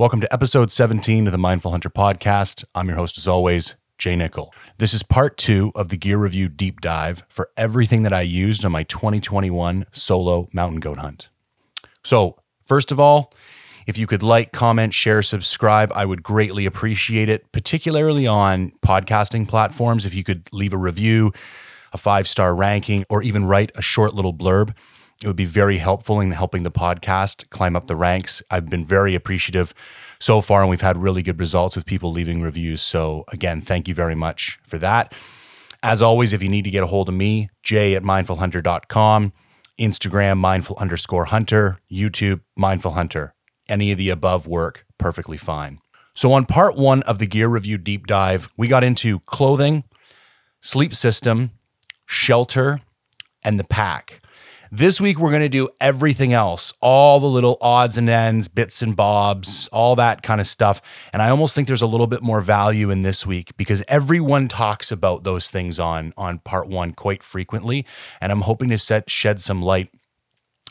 [0.00, 2.64] Welcome to episode 17 of the Mindful Hunter podcast.
[2.74, 4.50] I'm your host, as always, Jay Nickel.
[4.78, 8.64] This is part two of the gear review deep dive for everything that I used
[8.64, 11.28] on my 2021 solo mountain goat hunt.
[12.02, 13.34] So, first of all,
[13.86, 19.46] if you could like, comment, share, subscribe, I would greatly appreciate it, particularly on podcasting
[19.46, 20.06] platforms.
[20.06, 21.30] If you could leave a review,
[21.92, 24.74] a five star ranking, or even write a short little blurb.
[25.22, 28.42] It would be very helpful in helping the podcast climb up the ranks.
[28.50, 29.74] I've been very appreciative
[30.18, 32.80] so far, and we've had really good results with people leaving reviews.
[32.80, 35.14] So, again, thank you very much for that.
[35.82, 39.32] As always, if you need to get a hold of me, jay at mindfulhunter.com,
[39.78, 43.34] Instagram, mindful underscore hunter, YouTube, mindful hunter.
[43.68, 45.80] Any of the above work perfectly fine.
[46.14, 49.84] So, on part one of the gear review deep dive, we got into clothing,
[50.60, 51.50] sleep system,
[52.06, 52.80] shelter,
[53.44, 54.20] and the pack.
[54.72, 58.82] This week, we're going to do everything else, all the little odds and ends, bits
[58.82, 60.80] and bobs, all that kind of stuff.
[61.12, 64.46] And I almost think there's a little bit more value in this week because everyone
[64.46, 67.84] talks about those things on, on part one quite frequently.
[68.20, 69.90] And I'm hoping to set, shed some light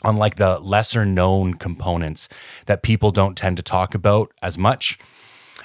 [0.02, 2.26] on like the lesser known components
[2.64, 4.98] that people don't tend to talk about as much.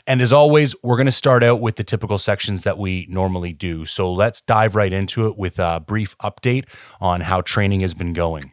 [0.07, 3.53] And as always, we're going to start out with the typical sections that we normally
[3.53, 3.85] do.
[3.85, 6.65] So let's dive right into it with a brief update
[7.01, 8.51] on how training has been going.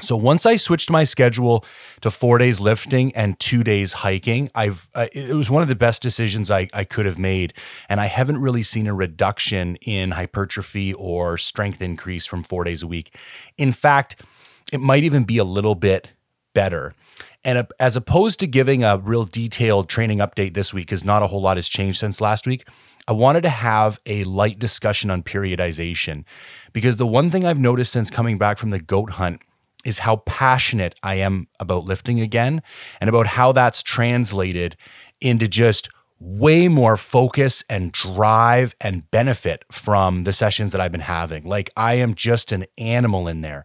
[0.00, 1.64] So once I switched my schedule
[2.02, 5.74] to four days lifting and two days hiking, I've uh, it was one of the
[5.74, 7.54] best decisions I, I could have made,
[7.88, 12.82] and I haven't really seen a reduction in hypertrophy or strength increase from four days
[12.82, 13.16] a week.
[13.56, 14.20] In fact,
[14.70, 16.10] it might even be a little bit
[16.54, 16.92] better.
[17.46, 21.28] And as opposed to giving a real detailed training update this week, because not a
[21.28, 22.66] whole lot has changed since last week,
[23.06, 26.24] I wanted to have a light discussion on periodization.
[26.72, 29.42] Because the one thing I've noticed since coming back from the goat hunt
[29.84, 32.62] is how passionate I am about lifting again
[33.00, 34.76] and about how that's translated
[35.20, 35.88] into just
[36.18, 41.44] way more focus and drive and benefit from the sessions that I've been having.
[41.44, 43.64] Like I am just an animal in there.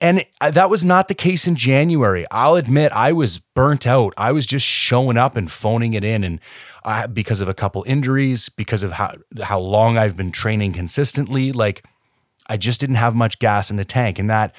[0.00, 2.24] And that was not the case in January.
[2.30, 4.14] I'll admit I was burnt out.
[4.16, 6.40] I was just showing up and phoning it in, and
[6.84, 11.52] I, because of a couple injuries, because of how how long I've been training consistently,
[11.52, 11.84] like
[12.48, 14.18] I just didn't have much gas in the tank.
[14.18, 14.54] And that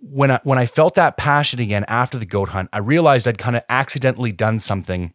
[0.00, 3.38] when I when I felt that passion again after the goat hunt, I realized I'd
[3.38, 5.14] kind of accidentally done something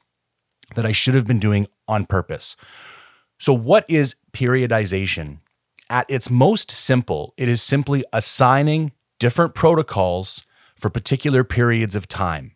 [0.76, 2.56] that I should have been doing on purpose.
[3.38, 5.40] So, what is periodization?
[5.90, 10.46] At its most simple, it is simply assigning different protocols
[10.76, 12.52] for particular periods of time.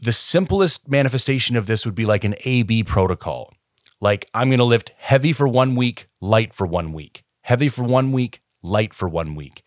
[0.00, 3.52] The simplest manifestation of this would be like an AB protocol.
[4.00, 7.82] Like, I'm going to lift heavy for one week, light for one week, heavy for
[7.82, 9.62] one week, light for one week.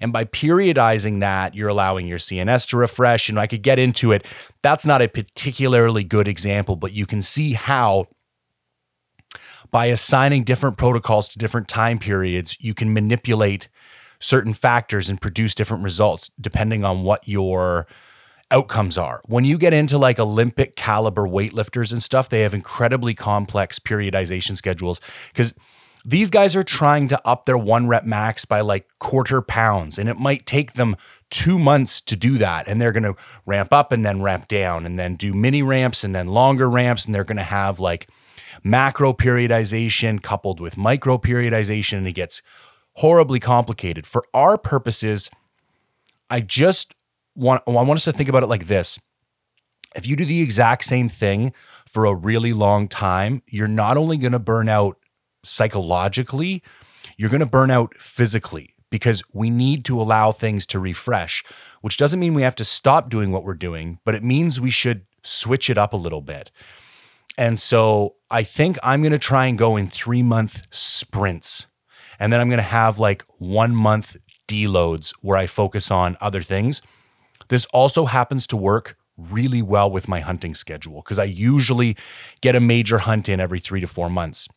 [0.00, 3.28] And by periodizing that, you're allowing your CNS to refresh.
[3.28, 4.24] And I could get into it.
[4.62, 8.06] That's not a particularly good example, but you can see how
[9.72, 13.68] by assigning different protocols to different time periods, you can manipulate
[14.18, 17.86] certain factors and produce different results depending on what your
[18.50, 19.20] outcomes are.
[19.26, 24.56] When you get into like Olympic caliber weightlifters and stuff, they have incredibly complex periodization
[24.56, 25.52] schedules because
[26.04, 30.08] these guys are trying to up their one rep max by like quarter pounds, and
[30.08, 30.96] it might take them
[31.30, 32.68] two months to do that.
[32.68, 36.04] And they're going to ramp up and then ramp down, and then do mini ramps
[36.04, 38.08] and then longer ramps, and they're going to have like
[38.62, 42.40] macro periodization coupled with micro periodization, and it gets
[42.96, 44.06] horribly complicated.
[44.06, 45.30] For our purposes,
[46.30, 46.94] I just
[47.34, 48.98] want I want us to think about it like this.
[49.94, 51.52] If you do the exact same thing
[51.86, 54.98] for a really long time, you're not only going to burn out
[55.42, 56.62] psychologically,
[57.16, 61.44] you're going to burn out physically because we need to allow things to refresh,
[61.80, 64.70] which doesn't mean we have to stop doing what we're doing, but it means we
[64.70, 66.50] should switch it up a little bit.
[67.38, 71.66] And so I think I'm going to try and go in three month sprints
[72.18, 74.16] and then I'm going to have like one month
[74.48, 76.82] deloads where I focus on other things.
[77.48, 81.96] This also happens to work really well with my hunting schedule because I usually
[82.40, 84.48] get a major hunt in every three to four months.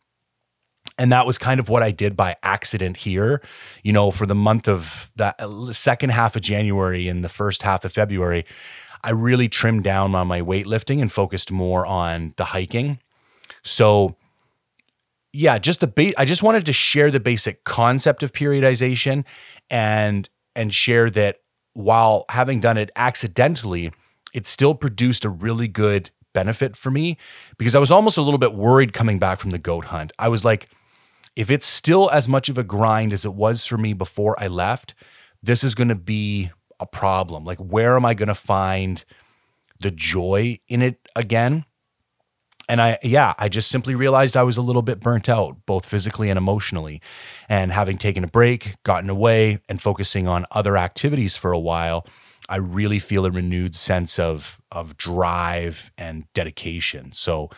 [0.98, 3.42] And that was kind of what I did by accident here.
[3.82, 7.62] You know, for the month of the uh, second half of January and the first
[7.62, 8.44] half of February,
[9.02, 12.98] I really trimmed down on my weightlifting and focused more on the hiking.
[13.62, 14.16] So
[15.32, 19.24] yeah, just the ba- I just wanted to share the basic concept of periodization
[19.68, 21.40] and and share that
[21.72, 23.92] while having done it accidentally,
[24.34, 27.16] it still produced a really good benefit for me
[27.58, 30.12] because I was almost a little bit worried coming back from the goat hunt.
[30.18, 30.68] I was like,
[31.36, 34.48] if it's still as much of a grind as it was for me before I
[34.48, 34.94] left,
[35.42, 36.50] this is going to be
[36.80, 37.44] a problem.
[37.44, 39.04] Like, where am I going to find
[39.80, 41.64] the joy in it again.
[42.70, 45.84] And I, yeah, I just simply realized I was a little bit burnt out, both
[45.84, 47.02] physically and emotionally.
[47.48, 52.06] And having taken a break, gotten away, and focusing on other activities for a while,
[52.48, 57.10] I really feel a renewed sense of, of drive and dedication.
[57.10, 57.50] So,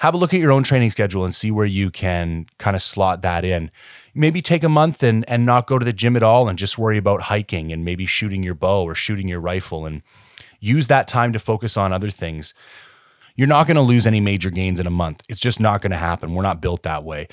[0.00, 2.82] have a look at your own training schedule and see where you can kind of
[2.82, 3.70] slot that in.
[4.14, 6.78] Maybe take a month and, and not go to the gym at all and just
[6.78, 10.02] worry about hiking and maybe shooting your bow or shooting your rifle and
[10.60, 12.54] use that time to focus on other things
[13.34, 15.22] you're not going to lose any major gains in a month.
[15.28, 16.34] It's just not going to happen.
[16.34, 17.28] We're not built that way.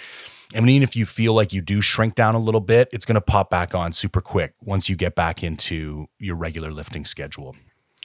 [0.53, 3.15] I mean, if you feel like you do shrink down a little bit, it's going
[3.15, 7.55] to pop back on super quick once you get back into your regular lifting schedule.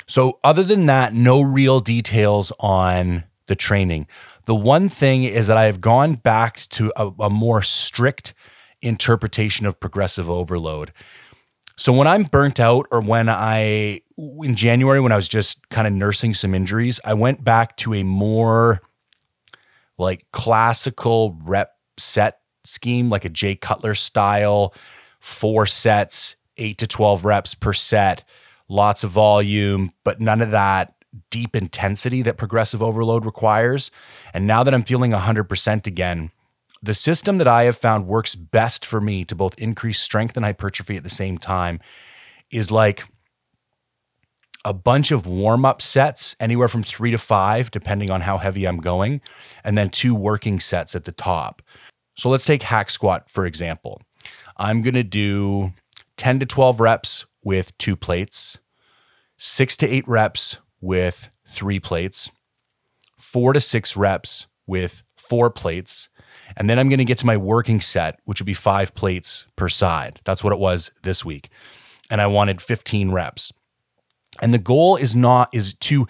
[0.07, 4.07] So, other than that, no real details on the training.
[4.45, 8.35] The one thing is that I have gone back to a, a more strict
[8.81, 10.93] interpretation of progressive overload.
[11.77, 15.87] So when I'm burnt out or when I in January when I was just kind
[15.87, 18.81] of nursing some injuries, I went back to a more
[19.99, 24.75] like classical rep set scheme, like a Jay Cutler style,
[25.21, 28.25] four sets, eight to 12 reps per set,
[28.69, 30.95] lots of volume, but none of that
[31.31, 33.91] deep intensity that progressive overload requires.
[34.35, 36.31] And now that I'm feeling 100% again,
[36.83, 40.45] the system that I have found works best for me to both increase strength and
[40.45, 41.81] hypertrophy at the same time
[42.51, 43.05] is like
[44.67, 48.67] a bunch of warm up sets, anywhere from three to five, depending on how heavy
[48.67, 49.21] I'm going,
[49.63, 51.63] and then two working sets at the top.
[52.17, 54.03] So let's take hack squat, for example.
[54.57, 55.73] I'm going to do
[56.17, 58.59] 10 to 12 reps with two plates,
[59.37, 62.29] six to eight reps with three plates,
[63.21, 66.09] four to six reps with four plates,
[66.57, 69.47] and then I'm going to get to my working set, which would be five plates
[69.55, 70.21] per side.
[70.25, 71.51] That's what it was this week.
[72.11, 73.53] And I wanted 15 reps.
[74.41, 76.07] And the goal is not, is to,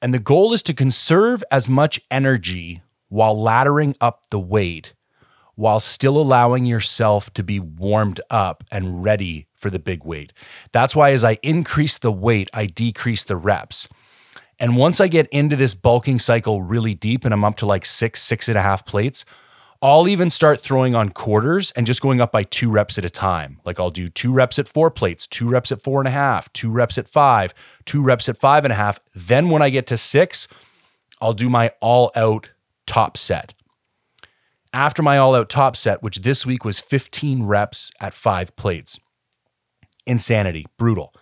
[0.00, 4.94] and the goal is to conserve as much energy while laddering up the weight
[5.54, 10.32] while still allowing yourself to be warmed up and ready for the big weight.
[10.72, 13.88] That's why as I increase the weight, I decrease the reps.
[14.58, 17.84] And once I get into this bulking cycle really deep and I'm up to like
[17.84, 19.24] six, six and a half plates,
[19.84, 23.10] I'll even start throwing on quarters and just going up by two reps at a
[23.10, 23.60] time.
[23.64, 26.52] Like I'll do two reps at four plates, two reps at four and a half,
[26.52, 27.52] two reps at five,
[27.84, 29.00] two reps at five and a half.
[29.12, 30.46] Then when I get to six,
[31.20, 32.50] I'll do my all out
[32.86, 33.54] top set.
[34.72, 39.00] After my all out top set, which this week was 15 reps at five plates,
[40.06, 41.12] insanity, brutal.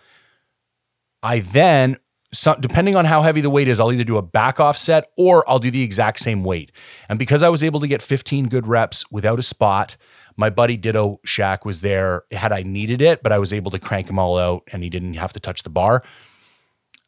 [1.23, 1.97] I then
[2.33, 5.11] so, depending on how heavy the weight is, I'll either do a back off set
[5.17, 6.71] or I'll do the exact same weight.
[7.09, 9.97] And because I was able to get 15 good reps without a spot,
[10.37, 13.79] my buddy Ditto Shack was there had I needed it, but I was able to
[13.79, 16.03] crank them all out and he didn't have to touch the bar.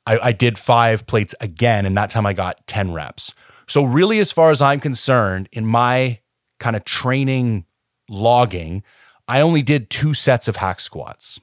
[0.06, 3.34] I, I did five plates again, and that time I got 10 reps.
[3.66, 6.20] So, really, as far as I'm concerned, in my
[6.60, 7.66] kind of training
[8.10, 8.84] logging,
[9.28, 11.40] I only did two sets of hack squats.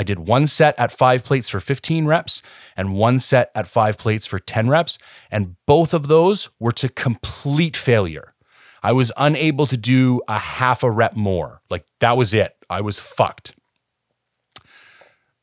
[0.00, 2.40] I did one set at five plates for 15 reps
[2.74, 4.96] and one set at five plates for 10 reps.
[5.30, 8.32] And both of those were to complete failure.
[8.82, 11.60] I was unable to do a half a rep more.
[11.68, 12.56] Like that was it.
[12.70, 13.54] I was fucked.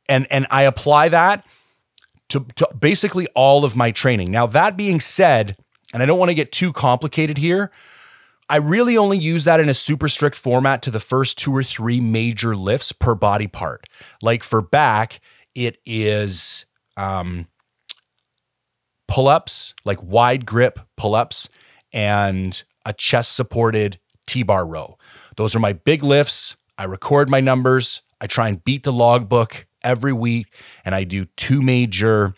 [0.09, 1.45] And, and I apply that
[2.30, 4.31] to, to basically all of my training.
[4.31, 5.56] Now, that being said,
[5.94, 7.69] and I don't want to get too complicated here,
[8.49, 11.63] I really only use that in a super strict format to the first two or
[11.63, 13.85] three major lifts per body part.
[14.21, 15.19] Like for back,
[15.54, 17.47] it is um,
[19.07, 21.49] pull ups, like wide grip pull ups,
[21.92, 24.97] and a chest supported T bar row.
[25.35, 26.56] Those are my big lifts.
[26.77, 28.01] I record my numbers.
[28.21, 30.47] I try and beat the logbook every week,
[30.85, 32.33] and I do two major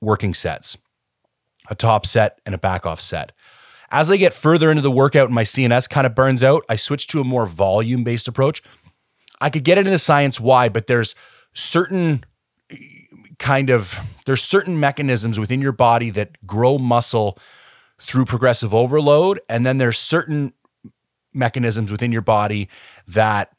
[0.00, 0.78] working sets
[1.70, 3.32] a top set and a back off set.
[3.92, 6.76] As I get further into the workout and my CNS kind of burns out, I
[6.76, 8.62] switch to a more volume based approach.
[9.38, 11.14] I could get into the science why, but there's
[11.52, 12.24] certain
[13.38, 17.38] kind of there's certain mechanisms within your body that grow muscle
[18.00, 20.52] through progressive overload and then there's certain
[21.34, 22.68] mechanisms within your body
[23.06, 23.50] that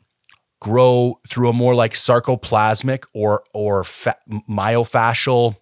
[0.62, 4.16] grow through a more like sarcoplasmic or or fa-
[4.50, 5.58] myofascial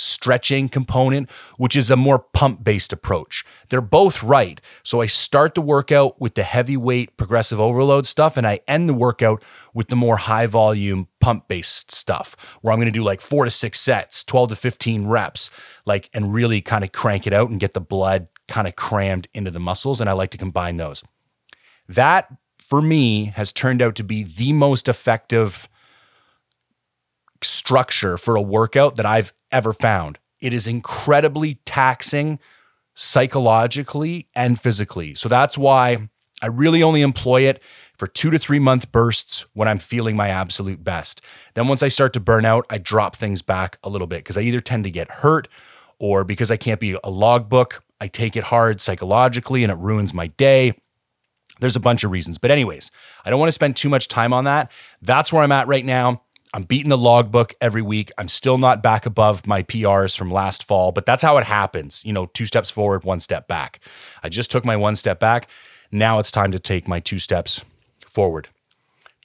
[0.00, 3.44] stretching component, which is a more pump based approach.
[3.68, 4.60] They're both right.
[4.82, 8.94] So I start the workout with the heavyweight progressive overload stuff, and I end the
[8.94, 9.42] workout
[9.74, 13.44] with the more high volume pump based stuff, where I'm going to do like four
[13.44, 15.50] to six sets, 12 to 15 reps,
[15.84, 19.28] like, and really kind of crank it out and get the blood kind of crammed
[19.32, 20.00] into the muscles.
[20.00, 21.02] And I like to combine those.
[21.88, 22.28] That
[22.58, 25.68] for me has turned out to be the most effective
[27.42, 30.18] structure for a workout that I've ever found.
[30.40, 32.38] It is incredibly taxing
[32.94, 35.14] psychologically and physically.
[35.14, 36.08] So that's why
[36.42, 37.62] I really only employ it
[37.96, 41.20] for two to three month bursts when I'm feeling my absolute best.
[41.54, 44.38] Then once I start to burn out, I drop things back a little bit because
[44.38, 45.48] I either tend to get hurt
[45.98, 50.14] or because I can't be a logbook, I take it hard psychologically and it ruins
[50.14, 50.72] my day.
[51.60, 52.38] There's a bunch of reasons.
[52.38, 52.90] But, anyways,
[53.22, 54.72] I don't want to spend too much time on that.
[55.02, 56.22] That's where I'm at right now.
[56.52, 58.10] I'm beating the logbook every week.
[58.18, 62.04] I'm still not back above my PRs from last fall, but that's how it happens.
[62.04, 63.80] You know, two steps forward, one step back.
[64.22, 65.48] I just took my one step back.
[65.92, 67.62] Now it's time to take my two steps
[68.04, 68.48] forward.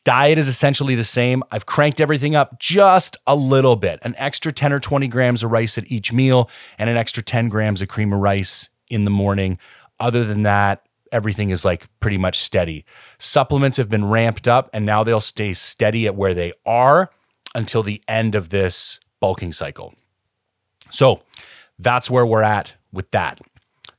[0.03, 1.41] Diet is essentially the same.
[1.51, 5.51] I've cranked everything up just a little bit an extra 10 or 20 grams of
[5.51, 9.11] rice at each meal, and an extra 10 grams of cream of rice in the
[9.11, 9.57] morning.
[9.99, 12.85] Other than that, everything is like pretty much steady.
[13.17, 17.09] Supplements have been ramped up and now they'll stay steady at where they are
[17.53, 19.95] until the end of this bulking cycle.
[20.91, 21.21] So
[21.79, 23.39] that's where we're at with that.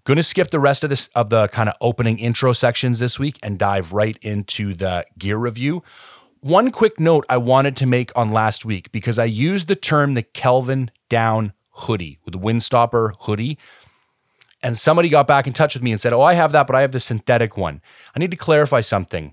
[0.04, 3.18] Going to skip the rest of this of the kind of opening intro sections this
[3.18, 5.82] week and dive right into the gear review.
[6.40, 10.14] One quick note I wanted to make on last week because I used the term
[10.14, 13.58] the Kelvin down hoodie with the Windstopper hoodie
[14.66, 16.74] and somebody got back in touch with me and said, Oh, I have that, but
[16.74, 17.80] I have the synthetic one.
[18.16, 19.32] I need to clarify something.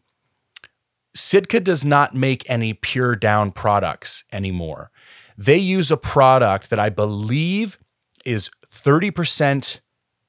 [1.16, 4.92] Sitka does not make any pure down products anymore.
[5.36, 7.80] They use a product that I believe
[8.24, 9.80] is 30%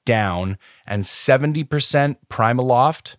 [0.06, 0.56] down
[0.86, 3.16] and 70% Primaloft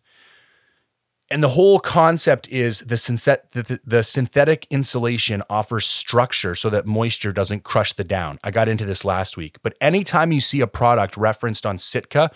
[1.32, 6.86] and the whole concept is the, synthet- the, the, synthetic insulation offers structure so that
[6.86, 8.39] moisture doesn't crush the down.
[8.44, 12.29] I got into this last week, but anytime you see a product referenced on Sitka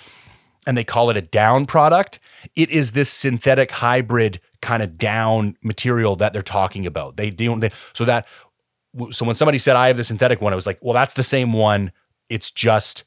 [0.66, 2.20] and they call it a down product,
[2.56, 7.16] it is this synthetic hybrid kind of down material that they're talking about.
[7.16, 8.28] They don't they, so that
[9.12, 11.24] so when somebody said I have the synthetic one, I was like, well, that's the
[11.24, 11.92] same one.
[12.28, 13.04] It's just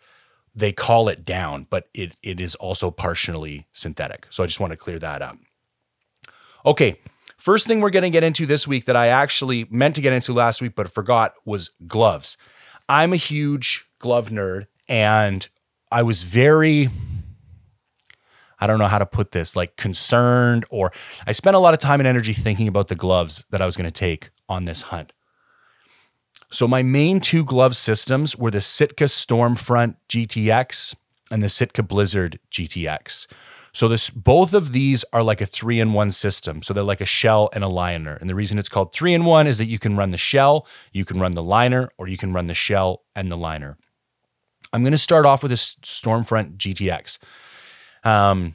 [0.55, 4.27] they call it down, but it it is also partially synthetic.
[4.31, 5.37] So I just want to clear that up.
[6.65, 7.01] Okay,
[7.39, 10.13] first thing we're going to get into this week that I actually meant to get
[10.13, 12.37] into last week but forgot was gloves.
[12.89, 15.49] I'm a huge glove nerd and
[15.91, 16.89] I was very
[18.61, 20.93] I don't know how to put this, like concerned or
[21.27, 23.77] I spent a lot of time and energy thinking about the gloves that I was
[23.77, 25.13] going to take on this hunt.
[26.53, 30.95] So my main two glove systems were the Sitka Stormfront GTX
[31.31, 33.27] and the Sitka Blizzard GTX.
[33.73, 36.63] So this both of these are like a three in one system.
[36.63, 38.15] So they're like a shell and a liner.
[38.21, 40.67] And the reason it's called three in one is that you can run the shell,
[40.93, 43.79] you can run the liner, or you can run the shell and the liner.
[44.73, 47.19] I'm going to start off with a Stormfront GTX.
[48.05, 48.55] Um,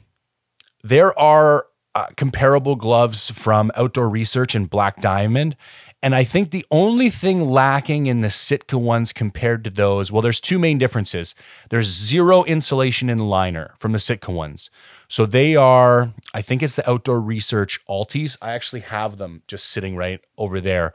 [0.82, 5.56] there are uh, comparable gloves from Outdoor Research and Black Diamond.
[6.02, 10.22] And I think the only thing lacking in the Sitka ones compared to those, well,
[10.22, 11.34] there's two main differences.
[11.70, 14.70] There's zero insulation in the liner from the Sitka ones.
[15.08, 18.36] So they are, I think it's the Outdoor Research Altis.
[18.42, 20.92] I actually have them just sitting right over there.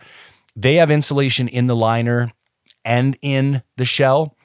[0.56, 2.32] They have insulation in the liner
[2.86, 4.38] and in the shell.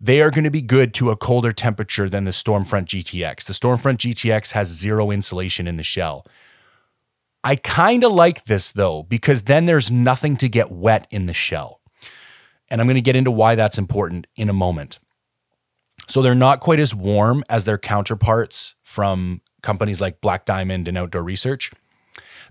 [0.00, 3.44] They are going to be good to a colder temperature than the Stormfront GTX.
[3.44, 6.24] The Stormfront GTX has zero insulation in the shell.
[7.44, 11.34] I kind of like this though, because then there's nothing to get wet in the
[11.34, 11.80] shell.
[12.70, 15.00] And I'm going to get into why that's important in a moment.
[16.08, 20.98] So they're not quite as warm as their counterparts from companies like Black Diamond and
[20.98, 21.70] Outdoor Research.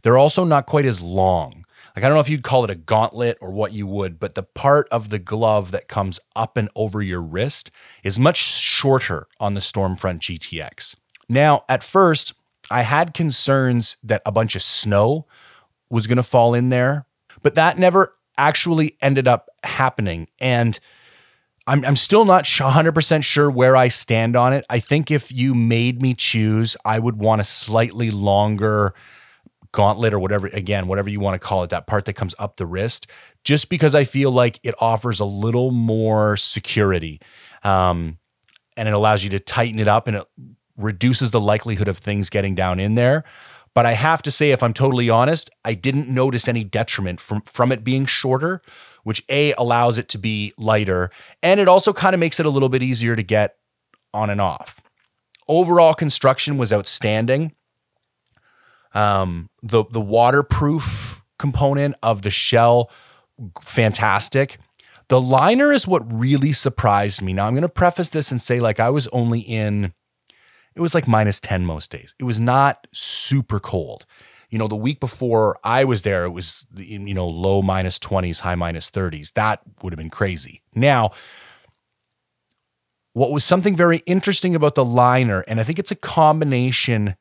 [0.02, 1.66] They're also not quite as long.
[1.96, 4.34] Like, I don't know if you'd call it a gauntlet or what you would, but
[4.34, 7.70] the part of the glove that comes up and over your wrist
[8.04, 10.96] is much shorter on the Stormfront GTX.
[11.30, 12.34] Now, at first,
[12.72, 15.28] I had concerns that a bunch of snow
[15.90, 17.06] was going to fall in there,
[17.44, 20.28] but that never actually ended up happening.
[20.40, 20.80] And
[21.68, 24.66] I'm, I'm still not 100% sure where I stand on it.
[24.70, 28.94] I think if you made me choose, I would want a slightly longer
[29.72, 32.58] gauntlet or whatever, again, whatever you want to call it, that part that comes up
[32.58, 33.08] the wrist,
[33.44, 37.22] just because I feel like it offers a little more security.
[37.64, 38.18] Um,
[38.76, 40.28] and it allows you to tighten it up and it
[40.78, 43.24] reduces the likelihood of things getting down in there.
[43.74, 47.42] But I have to say, if I'm totally honest, I didn't notice any detriment from,
[47.42, 48.62] from it being shorter
[49.04, 51.10] which A allows it to be lighter
[51.42, 53.56] and it also kind of makes it a little bit easier to get
[54.14, 54.82] on and off.
[55.48, 57.54] Overall construction was outstanding.
[58.94, 62.92] Um, the the waterproof component of the shell,
[63.64, 64.58] fantastic.
[65.08, 67.34] The liner is what really surprised me.
[67.34, 69.94] Now I'm going to preface this and say like I was only in
[70.76, 72.16] it was like minus 10 most days.
[72.18, 74.06] It was not super cold.
[74.52, 78.42] You know, the week before I was there, it was, you know, low minus 20s,
[78.42, 79.34] high minus 30s.
[79.34, 80.62] That would have been crazy.
[80.76, 81.12] Now,
[83.14, 87.16] what was something very interesting about the liner, and I think it's a combination.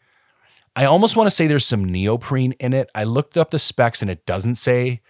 [0.77, 2.91] I almost want to say there's some neoprene in it.
[2.95, 5.01] I looked up the specs and it doesn't say,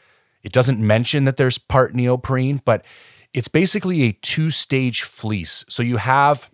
[0.42, 2.84] it doesn't mention that there's part neoprene, but
[3.32, 5.64] it's basically a two stage fleece.
[5.68, 6.50] So you have,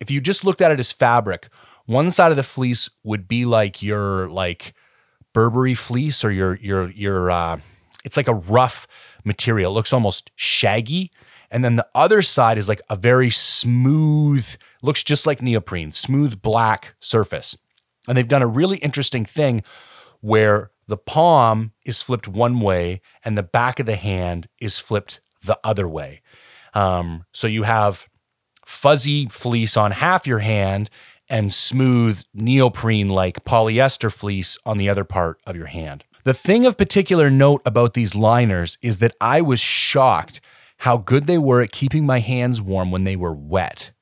[0.00, 1.48] if you just looked at it as fabric,
[1.88, 4.74] one side of the fleece would be like your like
[5.32, 7.58] Berber fleece or your your your uh,
[8.04, 8.86] it's like a rough
[9.24, 9.72] material.
[9.72, 11.10] It looks almost shaggy.
[11.50, 14.46] And then the other side is like a very smooth,
[14.82, 17.56] looks just like neoprene, smooth black surface.
[18.06, 19.62] And they've done a really interesting thing
[20.20, 25.20] where the palm is flipped one way and the back of the hand is flipped
[25.42, 26.20] the other way.
[26.74, 28.06] Um, so you have
[28.66, 30.90] fuzzy fleece on half your hand
[31.28, 36.04] and smooth neoprene like polyester fleece on the other part of your hand.
[36.24, 40.40] The thing of particular note about these liners is that I was shocked
[40.78, 43.92] how good they were at keeping my hands warm when they were wet,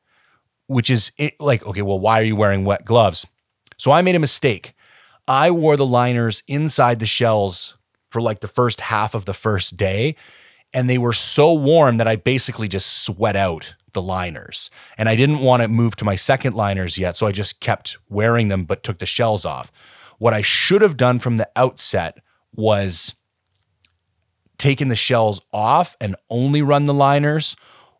[0.66, 3.26] which is like, okay, well, why are you wearing wet gloves?
[3.76, 4.75] So I made a mistake.
[5.28, 7.78] I wore the liners inside the shells
[8.11, 10.16] for like the first half of the first day,
[10.73, 14.70] and they were so warm that I basically just sweat out the liners.
[14.96, 17.96] And I didn't want to move to my second liners yet, so I just kept
[18.08, 19.72] wearing them but took the shells off.
[20.18, 22.20] What I should have done from the outset
[22.54, 23.14] was
[24.58, 27.56] taken the shells off and only run the liners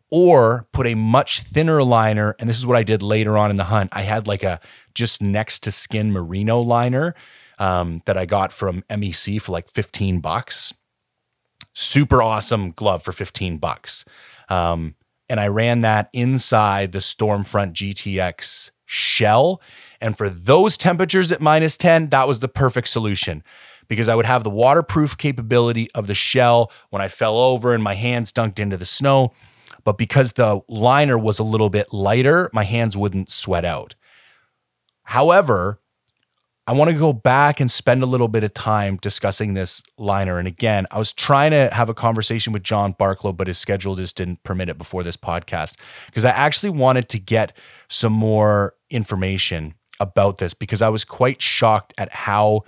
[0.09, 3.57] or put a much thinner liner and this is what i did later on in
[3.57, 4.59] the hunt i had like a
[4.95, 7.13] just next to skin merino liner
[7.59, 10.73] um, that i got from mec for like 15 bucks
[11.73, 14.05] super awesome glove for 15 bucks
[14.49, 14.95] um,
[15.29, 19.61] and i ran that inside the stormfront gtx shell
[19.99, 23.43] and for those temperatures at minus 10 that was the perfect solution
[23.87, 27.83] because I would have the waterproof capability of the shell when I fell over and
[27.83, 29.33] my hands dunked into the snow.
[29.83, 33.95] But because the liner was a little bit lighter, my hands wouldn't sweat out.
[35.03, 35.79] However,
[36.69, 40.37] I want to go back and spend a little bit of time discussing this liner.
[40.37, 43.95] And again, I was trying to have a conversation with John Barklow, but his schedule
[43.95, 45.77] just didn't permit it before this podcast
[46.07, 47.55] because I actually wanted to get
[47.87, 52.63] some more information about this because I was quite shocked at how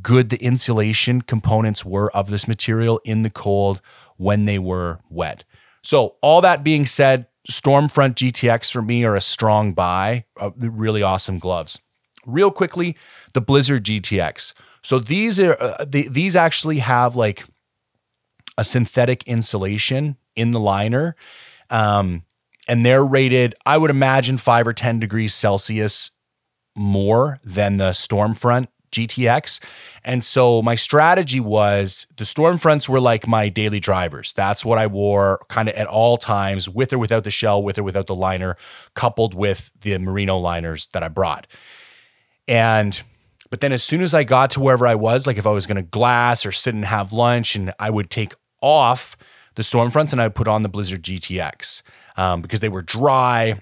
[0.00, 3.82] good the insulation components were of this material in the cold
[4.16, 5.44] when they were wet.
[5.82, 11.02] So, all that being said, Stormfront GTX for me are a strong buy, uh, really
[11.02, 11.78] awesome gloves.
[12.32, 12.96] Real quickly,
[13.32, 14.54] the Blizzard GTX.
[14.82, 17.44] So these are uh, the, these actually have like
[18.56, 21.16] a synthetic insulation in the liner,
[21.68, 22.24] um,
[22.68, 23.54] and they're rated.
[23.66, 26.10] I would imagine five or ten degrees Celsius
[26.76, 29.60] more than the Stormfront GTX.
[30.04, 34.32] And so my strategy was the Stormfronts were like my daily drivers.
[34.32, 37.78] That's what I wore kind of at all times, with or without the shell, with
[37.78, 38.56] or without the liner,
[38.94, 41.46] coupled with the merino liners that I brought.
[42.50, 43.00] And
[43.48, 45.66] but then as soon as I got to wherever I was, like if I was
[45.66, 49.16] going to glass or sit and have lunch, and I would take off
[49.54, 51.82] the Stormfronts and I would put on the Blizzard GTX
[52.16, 53.60] um, because they were dry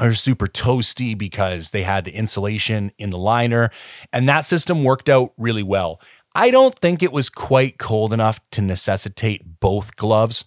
[0.00, 3.70] are super toasty because they had the insulation in the liner,
[4.12, 6.00] and that system worked out really well.
[6.36, 10.44] I don't think it was quite cold enough to necessitate both gloves.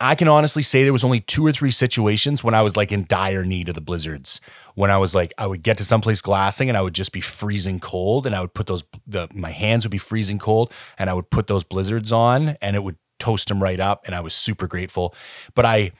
[0.00, 2.90] I can honestly say there was only two or three situations when I was like
[2.90, 4.40] in dire need of the blizzards.
[4.74, 7.20] When I was like, I would get to someplace glassing and I would just be
[7.20, 11.10] freezing cold, and I would put those the my hands would be freezing cold, and
[11.10, 14.20] I would put those blizzards on, and it would toast them right up, and I
[14.20, 15.14] was super grateful.
[15.54, 15.92] But I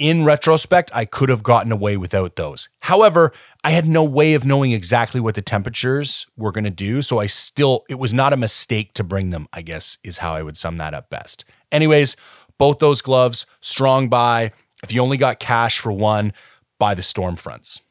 [0.00, 2.70] in retrospect, I could have gotten away without those.
[2.80, 7.02] However, I had no way of knowing exactly what the temperatures were going to do.
[7.02, 10.34] So I still, it was not a mistake to bring them, I guess, is how
[10.34, 11.44] I would sum that up best.
[11.70, 12.16] Anyways,
[12.56, 14.52] both those gloves, strong buy.
[14.82, 16.32] If you only got cash for one,
[16.80, 17.82] buy the Stormfronts.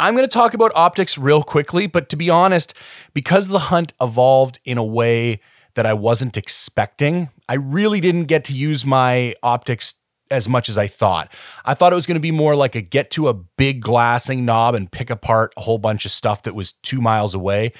[0.00, 2.74] I'm going to talk about optics real quickly, but to be honest,
[3.14, 5.40] because the hunt evolved in a way
[5.74, 9.94] that I wasn't expecting, I really didn't get to use my optics
[10.30, 11.30] as much as I thought.
[11.64, 14.44] I thought it was going to be more like a get to a big glassing
[14.44, 17.72] knob and pick apart a whole bunch of stuff that was two miles away.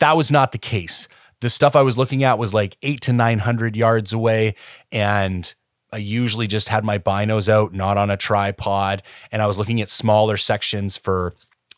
[0.00, 1.08] That was not the case.
[1.40, 4.54] The stuff I was looking at was like eight to 900 yards away.
[4.90, 5.52] And
[5.96, 9.02] I usually just had my binos out, not on a tripod.
[9.32, 11.34] And I was looking at smaller sections for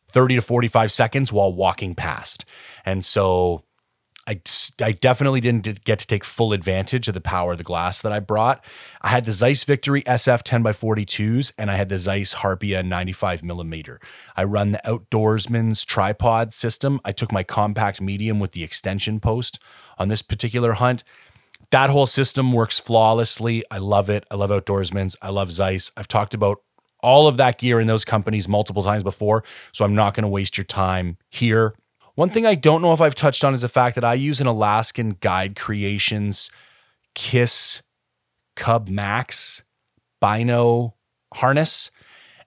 [0.09, 2.45] 30 to 45 seconds while walking past.
[2.85, 3.63] And so
[4.27, 4.41] I,
[4.83, 8.11] I definitely didn't get to take full advantage of the power of the glass that
[8.11, 8.65] I brought.
[9.03, 12.85] I had the Zeiss Victory SF 10 by 42s and I had the Zeiss Harpia
[12.85, 14.01] 95 millimeter.
[14.37, 17.01] I run the Outdoorsman's tripod system.
[17.05, 19.61] I took my compact medium with the extension post
[19.97, 21.05] on this particular hunt.
[21.71, 23.63] That whole system works flawlessly.
[23.71, 24.25] I love it.
[24.31, 25.17] I love Outdoorsman's.
[25.21, 25.91] I love Zeiss.
[25.97, 26.63] I've talked about
[27.01, 30.29] all of that gear in those companies multiple times before, so I'm not going to
[30.29, 31.75] waste your time here.
[32.15, 34.41] One thing I don't know if I've touched on is the fact that I use
[34.41, 36.51] an Alaskan Guide Creations
[37.15, 37.83] Kiss
[38.57, 39.63] Cub Max
[40.21, 40.95] Bino
[41.35, 41.93] harness.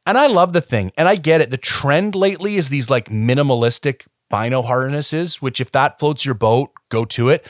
[0.05, 0.91] And I love the thing.
[0.97, 1.51] And I get it.
[1.51, 6.71] The trend lately is these like minimalistic Bino harnesses, which if that floats your boat,
[6.89, 7.45] go to it.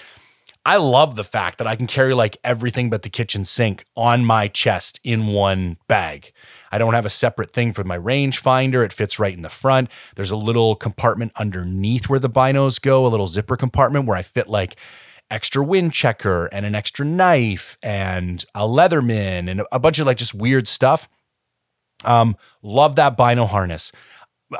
[0.63, 4.25] I love the fact that I can carry like everything but the kitchen sink on
[4.25, 6.33] my chest in one bag.
[6.71, 8.85] I don't have a separate thing for my rangefinder.
[8.85, 9.89] It fits right in the front.
[10.15, 14.21] There's a little compartment underneath where the binos go, a little zipper compartment where I
[14.21, 14.75] fit like
[15.31, 20.17] extra wind checker and an extra knife and a Leatherman and a bunch of like
[20.17, 21.09] just weird stuff.
[22.05, 23.91] Um, love that bino harness.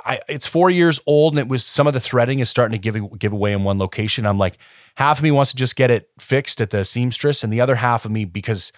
[0.06, 2.82] I, it's four years old and it was some of the threading is starting to
[2.82, 4.26] give give away in one location.
[4.26, 4.58] I'm like,
[4.96, 7.76] half of me wants to just get it fixed at the seamstress, and the other
[7.76, 8.72] half of me because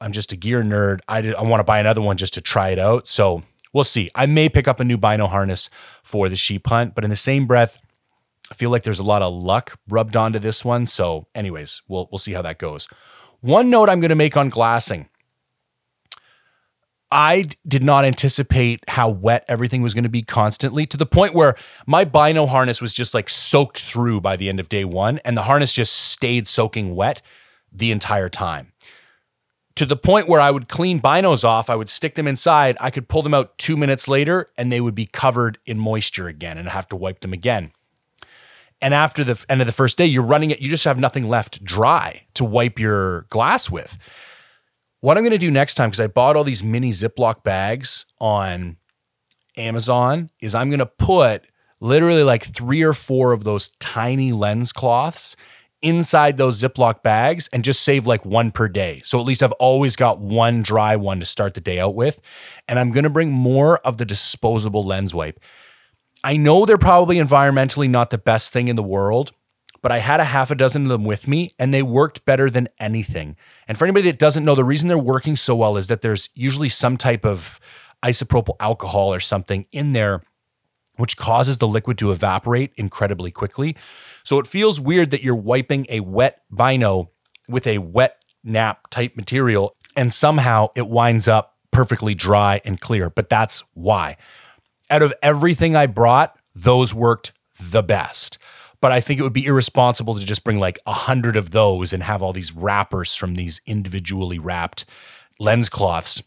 [0.00, 1.00] I'm just a gear nerd.
[1.08, 3.08] I did, I want to buy another one just to try it out.
[3.08, 4.10] So we'll see.
[4.14, 5.70] I may pick up a new bino harness
[6.02, 7.78] for the sheep hunt, but in the same breath,
[8.50, 10.86] I feel like there's a lot of luck rubbed onto this one.
[10.86, 12.88] So, anyways, we'll we'll see how that goes.
[13.40, 15.08] One note I'm going to make on glassing.
[17.10, 21.34] I did not anticipate how wet everything was going to be constantly to the point
[21.34, 21.54] where
[21.86, 25.36] my bino harness was just like soaked through by the end of day one, and
[25.36, 27.22] the harness just stayed soaking wet
[27.72, 28.72] the entire time.
[29.76, 32.90] To the point where I would clean binos off, I would stick them inside, I
[32.90, 36.58] could pull them out two minutes later, and they would be covered in moisture again,
[36.58, 37.72] and have to wipe them again.
[38.82, 41.28] And after the end of the first day, you're running it, you just have nothing
[41.28, 43.98] left dry to wipe your glass with.
[45.00, 48.04] What I'm going to do next time, because I bought all these mini Ziploc bags
[48.20, 48.78] on
[49.56, 51.44] Amazon, is I'm going to put
[51.80, 55.36] literally like three or four of those tiny lens cloths
[55.80, 59.00] inside those Ziploc bags and just save like one per day.
[59.04, 62.20] So at least I've always got one dry one to start the day out with.
[62.66, 65.38] And I'm going to bring more of the disposable lens wipe.
[66.24, 69.30] I know they're probably environmentally not the best thing in the world,
[69.82, 72.50] but I had a half a dozen of them with me and they worked better
[72.50, 73.36] than anything.
[73.66, 76.30] And for anybody that doesn't know, the reason they're working so well is that there's
[76.34, 77.60] usually some type of
[78.02, 80.22] isopropyl alcohol or something in there
[80.96, 83.76] which causes the liquid to evaporate incredibly quickly.
[84.24, 87.12] So it feels weird that you're wiping a wet bino
[87.48, 93.10] with a wet nap type material and somehow it winds up perfectly dry and clear.
[93.10, 94.16] But that's why.
[94.90, 98.37] Out of everything I brought, those worked the best
[98.80, 101.92] but I think it would be irresponsible to just bring like a hundred of those
[101.92, 104.84] and have all these wrappers from these individually wrapped
[105.40, 106.22] lens cloths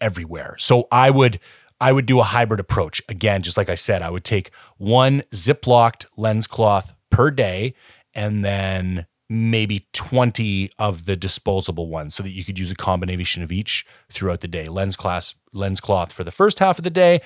[0.00, 0.56] everywhere.
[0.58, 1.40] So I would
[1.80, 3.02] I would do a hybrid approach.
[3.08, 7.74] Again, just like I said, I would take one ziplocked lens cloth per day
[8.14, 13.42] and then maybe 20 of the disposable ones so that you could use a combination
[13.42, 14.66] of each throughout the day.
[14.66, 17.20] Lens class lens cloth for the first half of the day,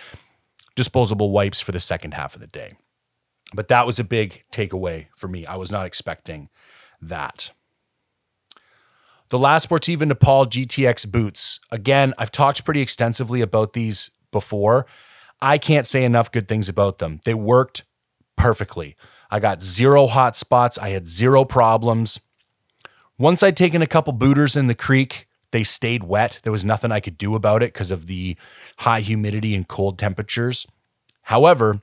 [0.74, 2.74] disposable wipes for the second half of the day.
[3.54, 5.44] But that was a big takeaway for me.
[5.46, 6.48] I was not expecting
[7.00, 7.50] that.
[9.30, 11.60] The La Sportiva Nepal GTX boots.
[11.70, 14.86] Again, I've talked pretty extensively about these before.
[15.40, 17.20] I can't say enough good things about them.
[17.24, 17.84] They worked
[18.36, 18.96] perfectly.
[19.30, 20.78] I got zero hot spots.
[20.78, 22.20] I had zero problems.
[23.18, 26.40] Once I'd taken a couple booters in the creek, they stayed wet.
[26.42, 28.36] There was nothing I could do about it because of the
[28.78, 30.66] high humidity and cold temperatures.
[31.22, 31.82] However,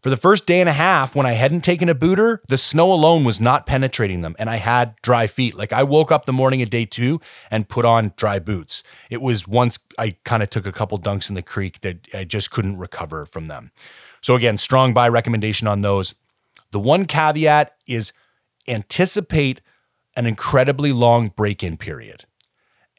[0.00, 2.92] for the first day and a half, when I hadn't taken a booter, the snow
[2.92, 5.56] alone was not penetrating them, and I had dry feet.
[5.56, 8.84] Like I woke up the morning of day two and put on dry boots.
[9.10, 12.22] It was once I kind of took a couple dunks in the creek that I
[12.22, 13.72] just couldn't recover from them.
[14.20, 16.14] So, again, strong buy recommendation on those.
[16.70, 18.12] The one caveat is
[18.68, 19.60] anticipate
[20.16, 22.24] an incredibly long break in period.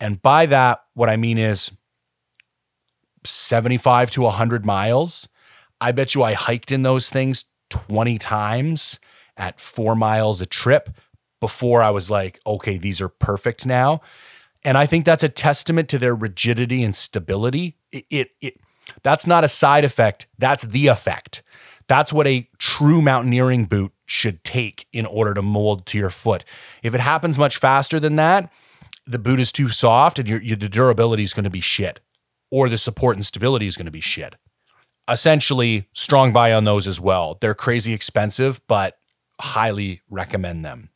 [0.01, 1.71] And by that, what I mean is
[3.23, 5.28] 75 to 100 miles
[5.81, 8.99] I bet you I hiked in those things 20 times
[9.37, 10.89] at four miles a trip
[11.39, 14.01] before I was like, okay, these are perfect now.
[14.63, 17.77] And I think that's a testament to their rigidity and stability.
[17.91, 18.53] It, it, it
[19.03, 21.43] that's not a side effect, that's the effect.
[21.87, 26.43] That's what a true mountaineering boot should take in order to mold to your foot.
[26.83, 28.51] If it happens much faster than that,
[29.07, 31.99] the boot is too soft and your, your the durability is going to be shit,
[32.51, 34.35] or the support and stability is going to be shit
[35.09, 37.37] essentially strong buy on those as well.
[37.39, 38.97] They're crazy expensive, but
[39.39, 40.89] highly recommend them.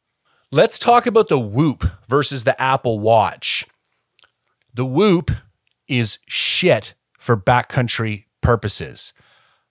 [0.52, 3.66] Let's talk about the Whoop versus the Apple Watch.
[4.74, 5.32] The Whoop
[5.88, 9.14] is shit for backcountry purposes.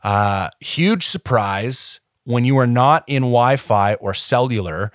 [0.02, 4.92] Uh, huge surprise when you are not in Wi Fi or cellular,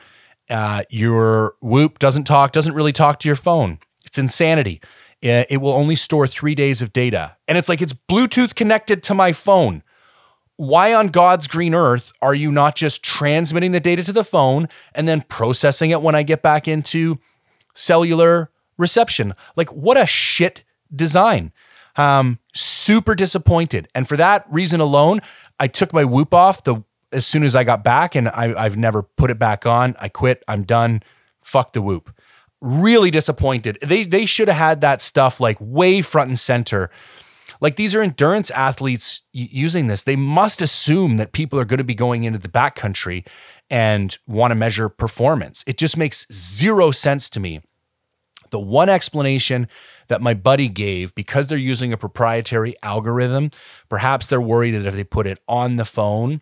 [0.49, 3.79] uh, your Whoop doesn't talk, doesn't really talk to your phone.
[4.05, 4.81] It's insanity.
[5.21, 7.37] It will only store three days of data.
[7.47, 9.83] And it's like it's Bluetooth connected to my phone.
[10.57, 14.67] Why on God's green earth are you not just transmitting the data to the phone
[14.95, 17.19] and then processing it when I get back into
[17.73, 19.33] cellular reception?
[19.55, 20.63] Like, what a shit
[20.95, 21.51] design.
[21.95, 23.87] Um, super disappointed.
[23.93, 25.21] And for that reason alone,
[25.59, 28.77] I took my whoop off the as soon as I got back and I, I've
[28.77, 29.95] never put it back on.
[29.99, 30.43] I quit.
[30.47, 31.01] I'm done.
[31.41, 32.13] Fuck the whoop.
[32.61, 33.77] Really disappointed.
[33.81, 36.89] They they should have had that stuff like way front and center.
[37.59, 40.03] Like these are endurance athletes using this.
[40.03, 43.25] They must assume that people are going to be going into the backcountry
[43.69, 45.63] and want to measure performance.
[45.67, 47.61] It just makes zero sense to me.
[48.49, 49.67] The one explanation
[50.07, 53.51] that my buddy gave because they're using a proprietary algorithm,
[53.89, 56.41] perhaps they're worried that if they put it on the phone,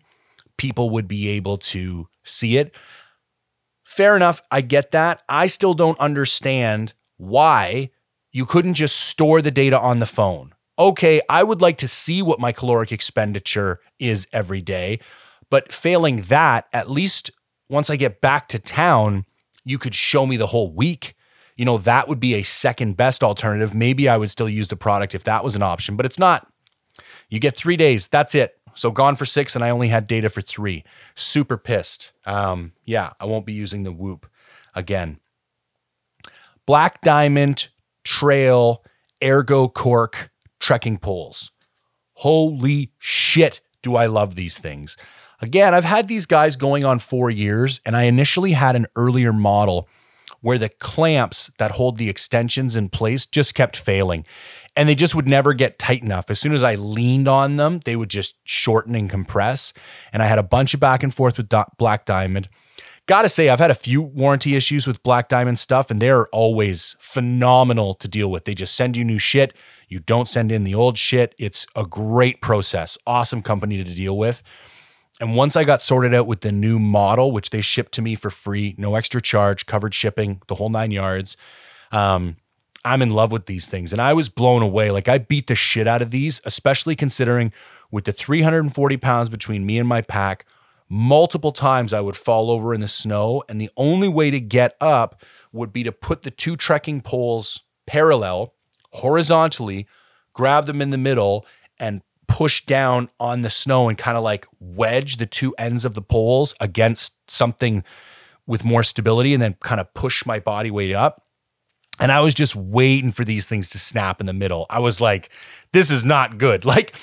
[0.56, 2.74] people would be able to see it.
[3.86, 4.42] Fair enough.
[4.50, 5.22] I get that.
[5.28, 7.90] I still don't understand why
[8.32, 10.54] you couldn't just store the data on the phone.
[10.78, 14.98] Okay, I would like to see what my caloric expenditure is every day,
[15.48, 17.30] but failing that, at least
[17.70, 19.24] once I get back to town,
[19.64, 21.14] you could show me the whole week
[21.56, 23.74] you know, that would be a second best alternative.
[23.74, 26.46] Maybe I would still use the product if that was an option, but it's not.
[27.28, 28.55] You get three days, that's it.
[28.76, 30.84] So gone for six, and I only had data for three.
[31.14, 32.12] Super pissed.
[32.26, 34.26] Um, yeah, I won't be using the Whoop
[34.74, 35.18] again.
[36.66, 37.68] Black Diamond
[38.04, 38.84] Trail
[39.24, 41.50] Ergo Cork trekking poles.
[42.14, 44.96] Holy shit, do I love these things.
[45.40, 49.32] Again, I've had these guys going on four years, and I initially had an earlier
[49.32, 49.88] model
[50.40, 54.24] where the clamps that hold the extensions in place just kept failing
[54.76, 56.30] and they just would never get tight enough.
[56.30, 59.72] As soon as I leaned on them, they would just shorten and compress.
[60.12, 62.48] And I had a bunch of back and forth with Black Diamond.
[63.06, 66.96] Gotta say, I've had a few warranty issues with Black Diamond stuff, and they're always
[66.98, 68.44] phenomenal to deal with.
[68.44, 69.54] They just send you new shit.
[69.88, 71.34] You don't send in the old shit.
[71.38, 72.98] It's a great process.
[73.06, 74.42] Awesome company to deal with.
[75.20, 78.16] And once I got sorted out with the new model, which they shipped to me
[78.16, 81.36] for free, no extra charge, covered shipping, the whole nine yards,
[81.92, 82.36] um,
[82.86, 83.92] I'm in love with these things.
[83.92, 84.92] And I was blown away.
[84.92, 87.52] Like I beat the shit out of these, especially considering
[87.90, 90.46] with the 340 pounds between me and my pack,
[90.88, 93.42] multiple times I would fall over in the snow.
[93.48, 95.22] And the only way to get up
[95.52, 98.54] would be to put the two trekking poles parallel,
[98.92, 99.88] horizontally,
[100.32, 101.44] grab them in the middle,
[101.80, 105.94] and push down on the snow and kind of like wedge the two ends of
[105.94, 107.82] the poles against something
[108.46, 111.25] with more stability and then kind of push my body weight up.
[111.98, 114.66] And I was just waiting for these things to snap in the middle.
[114.68, 115.30] I was like,
[115.72, 116.64] this is not good.
[116.76, 116.96] Like,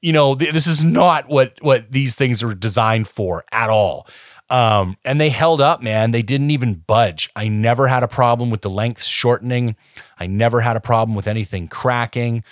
[0.00, 4.06] you know, th- this is not what what these things are designed for at all.
[4.50, 6.10] Um, and they held up, man.
[6.10, 7.30] They didn't even budge.
[7.34, 9.76] I never had a problem with the length shortening.
[10.18, 12.44] I never had a problem with anything cracking.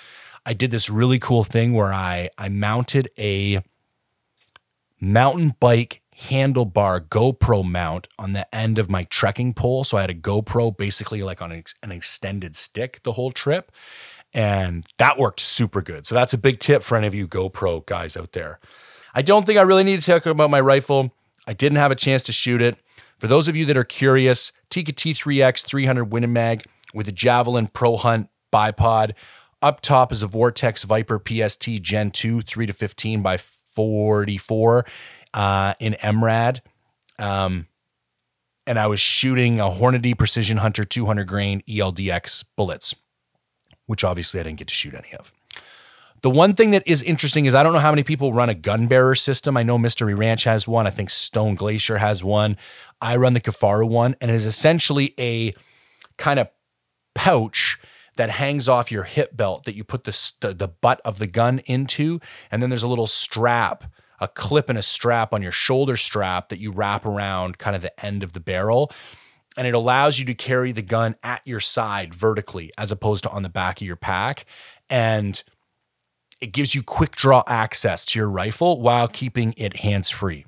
[0.45, 3.63] I did this really cool thing where I I mounted a
[5.01, 9.85] mountain bike handlebar GoPro mount on the end of my trekking pole.
[9.85, 13.73] So I had a GoPro basically like on an extended stick the whole trip.
[14.35, 16.07] And that worked super good.
[16.07, 18.61] So that's a big tip for any of you GoPro guys out there.
[19.15, 21.13] I don't think I really need to talk about my rifle.
[21.47, 22.79] I didn't have a chance to shoot it.
[23.19, 27.67] For those of you that are curious, Tikka T3X 300 Win Mag with a Javelin
[27.67, 29.13] Pro Hunt bipod.
[29.61, 34.87] Up top is a Vortex Viper PST Gen 2, 3 to 15 by 44
[35.35, 36.61] uh, in MRAD.
[37.19, 37.67] Um,
[38.67, 42.95] and I was shooting a Hornady Precision Hunter 200 grain ELDX bullets,
[43.87, 45.33] which obviously I didn't get to shoot any of.
[46.23, 48.55] The one thing that is interesting is I don't know how many people run a
[48.55, 49.57] gun bearer system.
[49.57, 50.87] I know Mystery Ranch has one.
[50.87, 52.57] I think Stone Glacier has one.
[53.01, 55.53] I run the Kifaru one, and it is essentially a
[56.19, 56.49] kind of
[57.17, 57.79] pouch
[58.17, 61.27] that hangs off your hip belt that you put the, the, the butt of the
[61.27, 62.21] gun into,
[62.53, 63.85] and then there's a little strap,
[64.23, 67.83] a clip and a strap on your shoulder strap that you wrap around kind of
[67.83, 68.91] the end of the barrel.
[69.57, 73.31] And it allows you to carry the gun at your side vertically as opposed to
[73.31, 74.47] on the back of your pack.
[74.89, 75.43] And
[76.41, 80.47] it gives you quick draw access to your rifle while keeping it hands free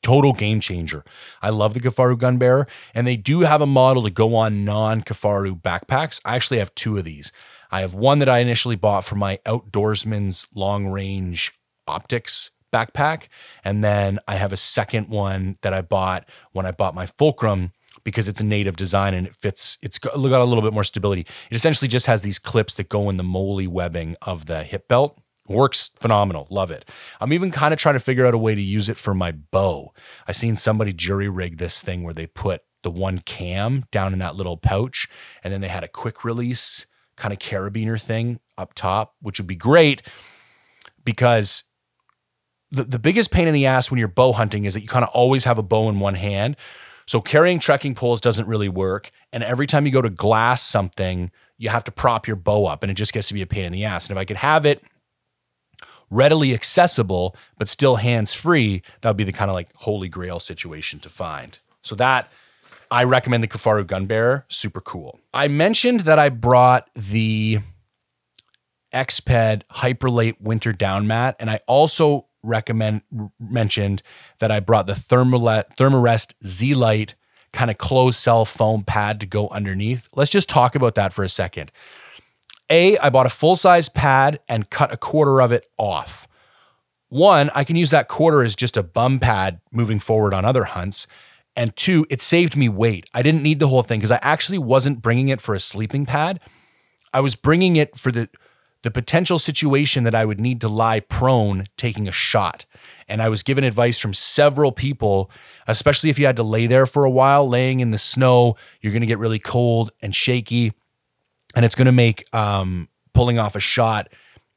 [0.00, 1.04] total game changer.
[1.42, 4.64] I love the Kifaru gun bearer, and they do have a model to go on
[4.64, 6.20] non Kifaru backpacks.
[6.24, 7.32] I actually have two of these.
[7.70, 11.57] I have one that I initially bought for my outdoorsman's long range
[11.88, 13.28] optics backpack.
[13.64, 17.72] And then I have a second one that I bought when I bought my Fulcrum
[18.04, 21.22] because it's a native design and it fits, it's got a little bit more stability.
[21.50, 24.86] It essentially just has these clips that go in the MOLLE webbing of the hip
[24.86, 25.18] belt.
[25.48, 26.46] Works phenomenal.
[26.50, 26.88] Love it.
[27.20, 29.32] I'm even kind of trying to figure out a way to use it for my
[29.32, 29.94] bow.
[30.26, 34.18] I seen somebody jury rig this thing where they put the one cam down in
[34.18, 35.08] that little pouch
[35.42, 39.46] and then they had a quick release kind of carabiner thing up top, which would
[39.46, 40.02] be great
[41.04, 41.64] because
[42.70, 45.04] the, the biggest pain in the ass when you're bow hunting is that you kind
[45.04, 46.56] of always have a bow in one hand.
[47.06, 49.10] So carrying trekking poles doesn't really work.
[49.32, 52.82] And every time you go to glass something, you have to prop your bow up
[52.82, 54.06] and it just gets to be a pain in the ass.
[54.06, 54.82] And if I could have it
[56.10, 60.38] readily accessible, but still hands free, that would be the kind of like holy grail
[60.38, 61.58] situation to find.
[61.82, 62.30] So that
[62.90, 64.44] I recommend the Kifaru Gunbearer.
[64.48, 65.20] Super cool.
[65.34, 67.58] I mentioned that I brought the
[68.92, 73.02] Exped HyperLite Winter Down Mat, and I also recommend
[73.38, 74.02] mentioned
[74.38, 77.14] that I brought the Thermolet, Thermarest Z Lite
[77.52, 80.08] kind of closed cell foam pad to go underneath.
[80.14, 81.72] Let's just talk about that for a second.
[82.70, 86.28] A, I bought a full size pad and cut a quarter of it off.
[87.08, 90.64] One, I can use that quarter as just a bum pad moving forward on other
[90.64, 91.06] hunts.
[91.56, 93.08] And two, it saved me weight.
[93.14, 96.04] I didn't need the whole thing because I actually wasn't bringing it for a sleeping
[96.04, 96.40] pad.
[97.12, 98.28] I was bringing it for the
[98.82, 102.64] the potential situation that I would need to lie prone taking a shot.
[103.08, 105.30] And I was given advice from several people,
[105.66, 108.92] especially if you had to lay there for a while, laying in the snow, you're
[108.92, 110.72] going to get really cold and shaky,
[111.56, 114.08] and it's going to make um, pulling off a shot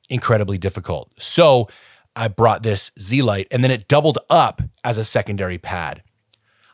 [0.10, 1.12] incredibly difficult.
[1.18, 1.68] So
[2.16, 6.04] I brought this Z Lite, and then it doubled up as a secondary pad.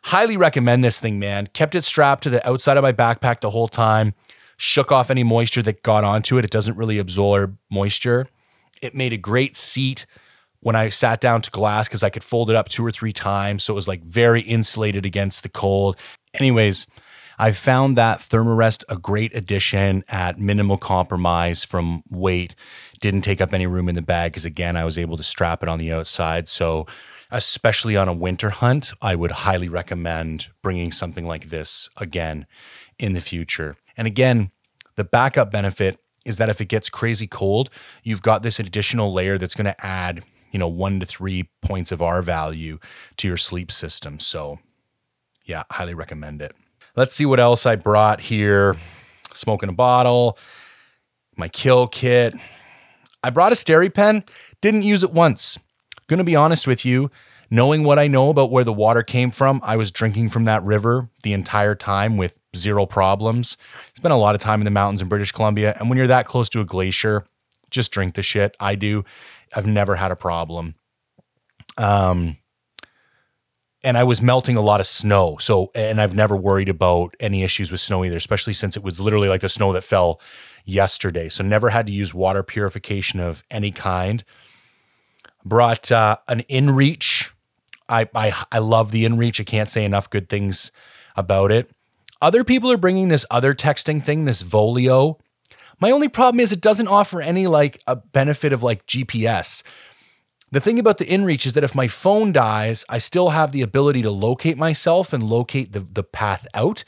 [0.03, 1.47] Highly recommend this thing, man.
[1.47, 4.13] Kept it strapped to the outside of my backpack the whole time
[4.57, 6.45] shook off any moisture that got onto it.
[6.45, 8.27] It doesn't really absorb moisture.
[8.81, 10.05] It made a great seat
[10.59, 13.11] when I sat down to glass because I could fold it up two or three
[13.11, 13.63] times.
[13.63, 15.95] So it was like very insulated against the cold.
[16.33, 16.87] Anyways,
[17.39, 22.55] I found that Thermarest a great addition at minimal compromise from weight.
[22.99, 25.61] Didn't take up any room in the bag because, again, I was able to strap
[25.61, 26.47] it on the outside.
[26.47, 26.87] So,
[27.29, 32.47] especially on a winter hunt, I would highly recommend bringing something like this again
[32.97, 33.75] in the future.
[33.97, 34.51] And again,
[34.95, 37.69] the backup benefit is that if it gets crazy cold,
[38.03, 41.91] you've got this additional layer that's going to add, you know, one to three points
[41.91, 42.79] of R value
[43.17, 44.19] to your sleep system.
[44.19, 44.59] So,
[45.45, 46.53] yeah, highly recommend it.
[46.95, 48.75] Let's see what else I brought here.
[49.33, 50.37] Smoking a bottle,
[51.35, 52.33] my kill kit.
[53.23, 54.27] I brought a SteriPen,
[54.61, 55.59] didn't use it once.
[56.07, 57.11] Gonna be honest with you,
[57.49, 60.63] knowing what I know about where the water came from, I was drinking from that
[60.63, 63.57] river the entire time with zero problems.
[63.93, 65.75] Spent a lot of time in the mountains in British Columbia.
[65.79, 67.25] And when you're that close to a glacier,
[67.69, 68.55] just drink the shit.
[68.59, 69.05] I do.
[69.55, 70.75] I've never had a problem.
[71.77, 72.37] Um,
[73.83, 75.37] and I was melting a lot of snow.
[75.39, 78.99] So, and I've never worried about any issues with snow either, especially since it was
[78.99, 80.19] literally like the snow that fell
[80.65, 81.29] yesterday.
[81.29, 84.23] So, never had to use water purification of any kind.
[85.45, 87.31] Brought uh, an InReach.
[87.87, 89.39] I, I I love the InReach.
[89.39, 90.71] I can't say enough good things
[91.15, 91.71] about it.
[92.21, 95.19] Other people are bringing this other texting thing, this Zoleo.
[95.79, 99.61] My only problem is it doesn't offer any like a benefit of like GPS.
[100.51, 103.61] The thing about the InReach is that if my phone dies, I still have the
[103.61, 106.83] ability to locate myself and locate the, the path out.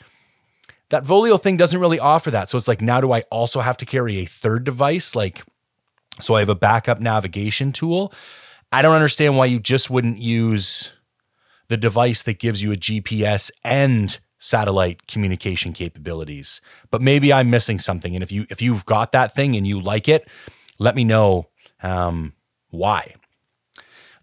[0.88, 2.48] That Zoleo thing doesn't really offer that.
[2.48, 5.14] So it's like, now do I also have to carry a third device?
[5.14, 5.44] Like,
[6.20, 8.12] so I have a backup navigation tool.
[8.72, 10.94] I don't understand why you just wouldn't use
[11.68, 16.60] the device that gives you a GPS and satellite communication capabilities.
[16.90, 18.16] But maybe I'm missing something.
[18.16, 20.28] And if you if you've got that thing and you like it,
[20.80, 21.48] let me know
[21.82, 22.32] um,
[22.70, 23.14] why.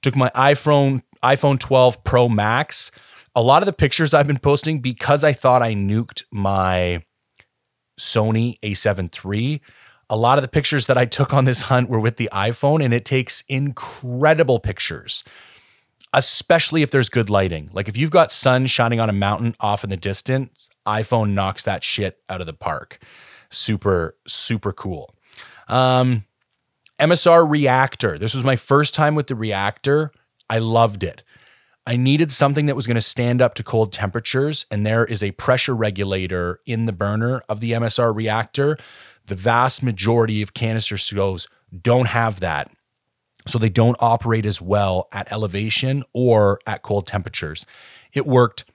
[0.02, 2.92] Took my iPhone iPhone 12 Pro Max.
[3.36, 7.04] A lot of the pictures I've been posting because I thought I nuked my
[8.00, 9.62] Sony A7 III.
[10.10, 12.84] A lot of the pictures that I took on this hunt were with the iPhone,
[12.84, 15.24] and it takes incredible pictures
[16.18, 17.70] especially if there's good lighting.
[17.74, 21.64] Like if you've got sun shining on a mountain off in the distance, iPhone knocks
[21.64, 23.00] that shit out of the park.
[23.50, 25.14] Super, super cool.
[25.68, 26.26] Um,
[27.00, 28.18] MSR Reactor.
[28.18, 30.12] This was my first time with the Reactor.
[30.50, 31.24] I loved it.
[31.86, 35.24] I needed something that was going to stand up to cold temperatures, and there is
[35.24, 38.78] a pressure regulator in the burner of the MSR Reactor.
[39.28, 41.48] The vast majority of canister stoves
[41.82, 42.72] don't have that
[43.48, 47.66] so they don't operate as well at elevation or at cold temperatures.
[48.14, 48.66] It worked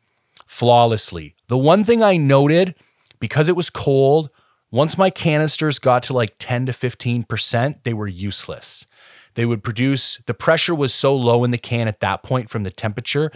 [0.47, 1.35] flawlessly.
[1.49, 2.75] The one thing I noted
[3.20, 4.31] because it was cold,
[4.70, 8.87] once my canisters got to like 10 to 15%, they were useless.
[9.35, 12.64] they would produce the pressure was so low in the can at that point from
[12.64, 13.31] the temperature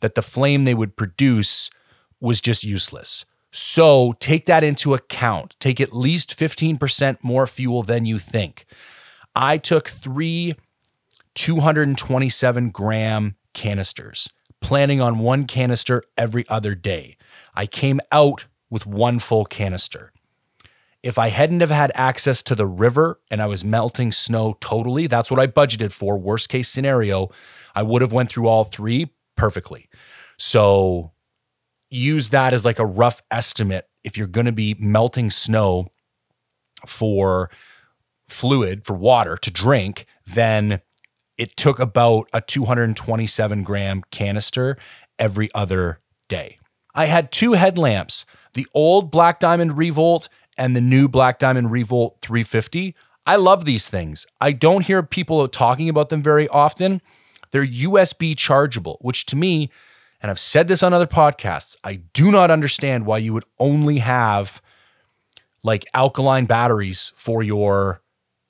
[0.00, 1.70] that the flame they would produce
[2.20, 3.24] was just useless.
[3.50, 5.56] So take that into account.
[5.58, 8.66] Take at least 15% more fuel than you think.
[9.34, 10.54] I took three
[11.38, 14.28] 227 gram canisters,
[14.60, 17.16] planning on one canister every other day.
[17.54, 20.12] I came out with one full canister.
[21.00, 25.06] If I hadn't have had access to the river and I was melting snow totally,
[25.06, 26.18] that's what I budgeted for.
[26.18, 27.30] Worst case scenario,
[27.72, 29.88] I would have went through all three perfectly.
[30.38, 31.12] So
[31.88, 35.86] use that as like a rough estimate if you're going to be melting snow
[36.84, 37.48] for
[38.26, 40.80] fluid for water to drink, then
[41.38, 44.76] it took about a 227 gram canister
[45.18, 46.58] every other day.
[46.94, 50.28] I had two headlamps, the old Black Diamond Revolt
[50.58, 52.94] and the new Black Diamond Revolt 350.
[53.24, 54.26] I love these things.
[54.40, 57.00] I don't hear people talking about them very often.
[57.50, 59.70] They're USB chargeable, which to me,
[60.20, 63.98] and I've said this on other podcasts, I do not understand why you would only
[63.98, 64.60] have
[65.62, 68.00] like alkaline batteries for your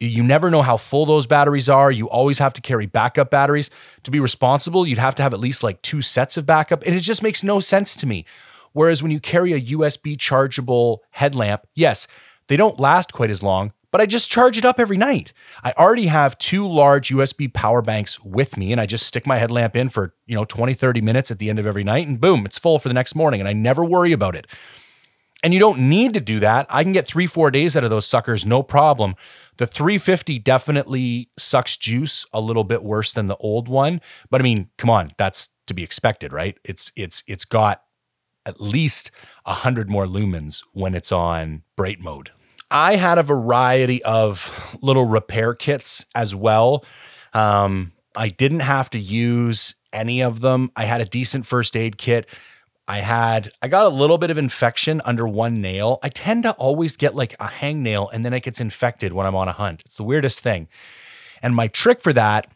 [0.01, 1.91] you never know how full those batteries are.
[1.91, 3.71] You always have to carry backup batteries.
[4.05, 6.83] To be responsible, you'd have to have at least like two sets of backup.
[6.85, 8.25] And it just makes no sense to me.
[8.73, 12.07] Whereas when you carry a USB chargeable headlamp, yes,
[12.47, 15.33] they don't last quite as long, but I just charge it up every night.
[15.65, 19.39] I already have two large USB power banks with me and I just stick my
[19.39, 22.21] headlamp in for, you know, 20, 30 minutes at the end of every night and
[22.21, 24.47] boom, it's full for the next morning and I never worry about it.
[25.43, 26.67] And you don't need to do that.
[26.69, 29.15] I can get 3-4 days out of those suckers no problem.
[29.59, 34.01] The 350 definitely sucks juice a little bit worse than the old one,
[34.31, 36.57] but I mean, come on, that's to be expected, right?
[36.65, 37.83] It's it's it's got
[38.47, 39.11] at least
[39.45, 42.31] 100 more lumens when it's on bright mode.
[42.71, 46.85] I had a variety of little repair kits as well.
[47.33, 50.71] Um, I didn't have to use any of them.
[50.77, 52.27] I had a decent first aid kit.
[52.89, 55.99] I had I got a little bit of infection under one nail.
[56.03, 59.37] I tend to always get like a hangnail and then it gets infected when I'm
[59.37, 59.83] on a hunt.
[59.85, 60.69] It's the weirdest thing.
[61.43, 62.51] And my trick for that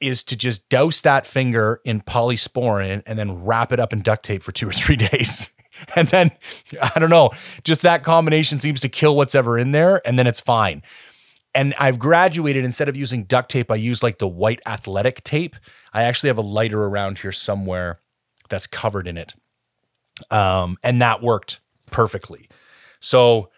[0.00, 4.24] is to just douse that finger in polysporin and then wrap it up in duct
[4.24, 5.50] tape for 2 or 3 days.
[5.94, 6.30] and then
[6.82, 7.30] I don't know,
[7.62, 10.82] just that combination seems to kill what's ever in there and then it's fine.
[11.54, 15.56] And I've graduated instead of using duct tape, I use like the white athletic tape.
[15.92, 18.00] I actually have a lighter around here somewhere
[18.48, 19.34] that's covered in it.
[20.30, 21.60] Um, and that worked
[21.90, 22.48] perfectly.
[23.00, 23.50] So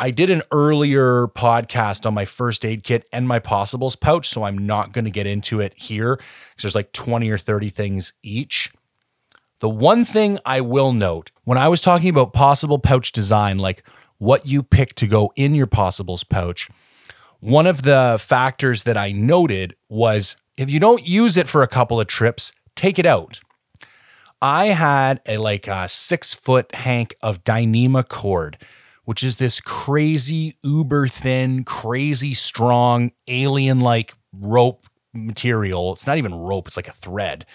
[0.00, 4.42] I did an earlier podcast on my first aid kit and my possibles pouch, so
[4.42, 8.12] I'm not going to get into it here because there's like 20 or 30 things
[8.22, 8.72] each.
[9.60, 13.86] The one thing I will note when I was talking about possible pouch design, like
[14.18, 16.68] what you pick to go in your possibles pouch,
[17.38, 21.68] one of the factors that I noted was if you don't use it for a
[21.68, 23.40] couple of trips, take it out.
[24.44, 28.58] I had a like a six foot hank of Dyneema cord,
[29.06, 35.94] which is this crazy, uber thin, crazy strong, alien like rope material.
[35.94, 37.46] It's not even rope, it's like a thread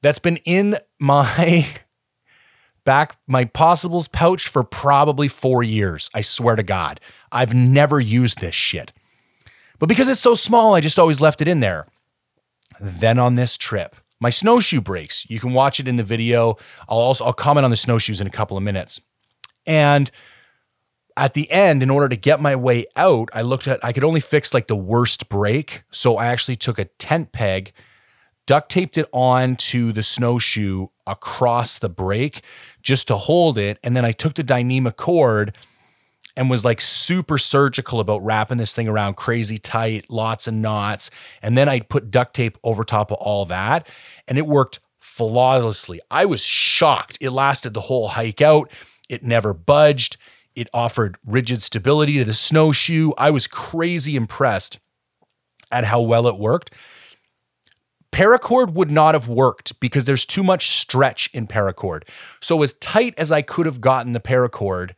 [0.00, 1.66] that's been in my
[2.84, 6.08] back, my possibles pouch for probably four years.
[6.14, 7.00] I swear to God.
[7.32, 8.92] I've never used this shit.
[9.80, 11.88] But because it's so small, I just always left it in there.
[12.80, 15.28] Then on this trip, my snowshoe breaks.
[15.28, 16.56] You can watch it in the video.
[16.88, 19.00] I'll also I'll comment on the snowshoes in a couple of minutes.
[19.66, 20.10] And
[21.16, 24.04] at the end, in order to get my way out, I looked at I could
[24.04, 25.82] only fix like the worst break.
[25.90, 27.72] So I actually took a tent peg,
[28.46, 32.42] duct taped it onto the snowshoe across the break
[32.82, 33.78] just to hold it.
[33.82, 35.56] And then I took the Dyneema cord
[36.36, 41.10] and was like super surgical about wrapping this thing around crazy tight, lots of knots.
[41.42, 43.88] And then I put duct tape over top of all that,
[44.26, 46.00] and it worked flawlessly.
[46.10, 47.18] I was shocked.
[47.20, 48.70] It lasted the whole hike out,
[49.08, 50.16] it never budged.
[50.54, 53.10] It offered rigid stability to the snowshoe.
[53.18, 54.78] I was crazy impressed
[55.72, 56.72] at how well it worked.
[58.12, 62.04] Paracord would not have worked because there's too much stretch in paracord.
[62.40, 64.92] So, as tight as I could have gotten the paracord,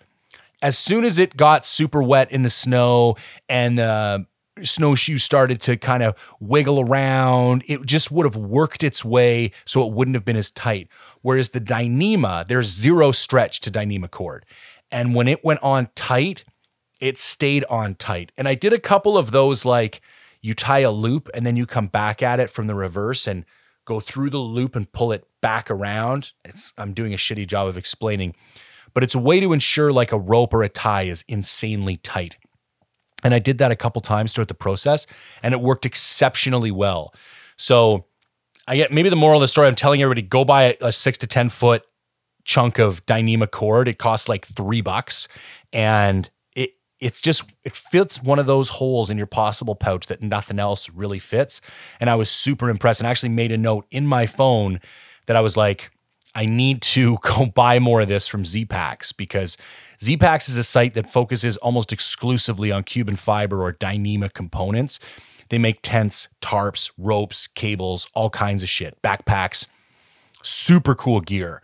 [0.62, 3.16] as soon as it got super wet in the snow
[3.48, 4.26] and the
[4.62, 9.86] snowshoe started to kind of wiggle around, it just would have worked its way so
[9.86, 10.88] it wouldn't have been as tight.
[11.22, 14.46] Whereas the Dyneema, there's zero stretch to Dyneema cord.
[14.90, 16.44] And when it went on tight,
[17.00, 18.32] it stayed on tight.
[18.38, 20.00] And I did a couple of those like
[20.40, 23.44] you tie a loop and then you come back at it from the reverse and
[23.84, 26.32] go through the loop and pull it back around.
[26.44, 28.34] It's I'm doing a shitty job of explaining
[28.96, 32.38] but it's a way to ensure like a rope or a tie is insanely tight.
[33.22, 35.06] And I did that a couple times throughout the process,
[35.42, 37.12] and it worked exceptionally well.
[37.58, 38.06] So
[38.66, 39.68] I get maybe the moral of the story.
[39.68, 41.82] I'm telling everybody go buy a, a six to ten foot
[42.44, 43.86] chunk of Dyneema cord.
[43.86, 45.28] It costs like three bucks,
[45.74, 50.22] and it it's just it fits one of those holes in your possible pouch that
[50.22, 51.60] nothing else really fits.
[52.00, 54.80] And I was super impressed, and I actually made a note in my phone
[55.26, 55.90] that I was like,
[56.36, 59.56] I need to go buy more of this from Z-Packs because
[60.00, 65.00] Z-Packs is a site that focuses almost exclusively on Cuben fiber or Dyneema components.
[65.48, 69.66] They make tents, tarps, ropes, cables, all kinds of shit, backpacks,
[70.42, 71.62] super cool gear.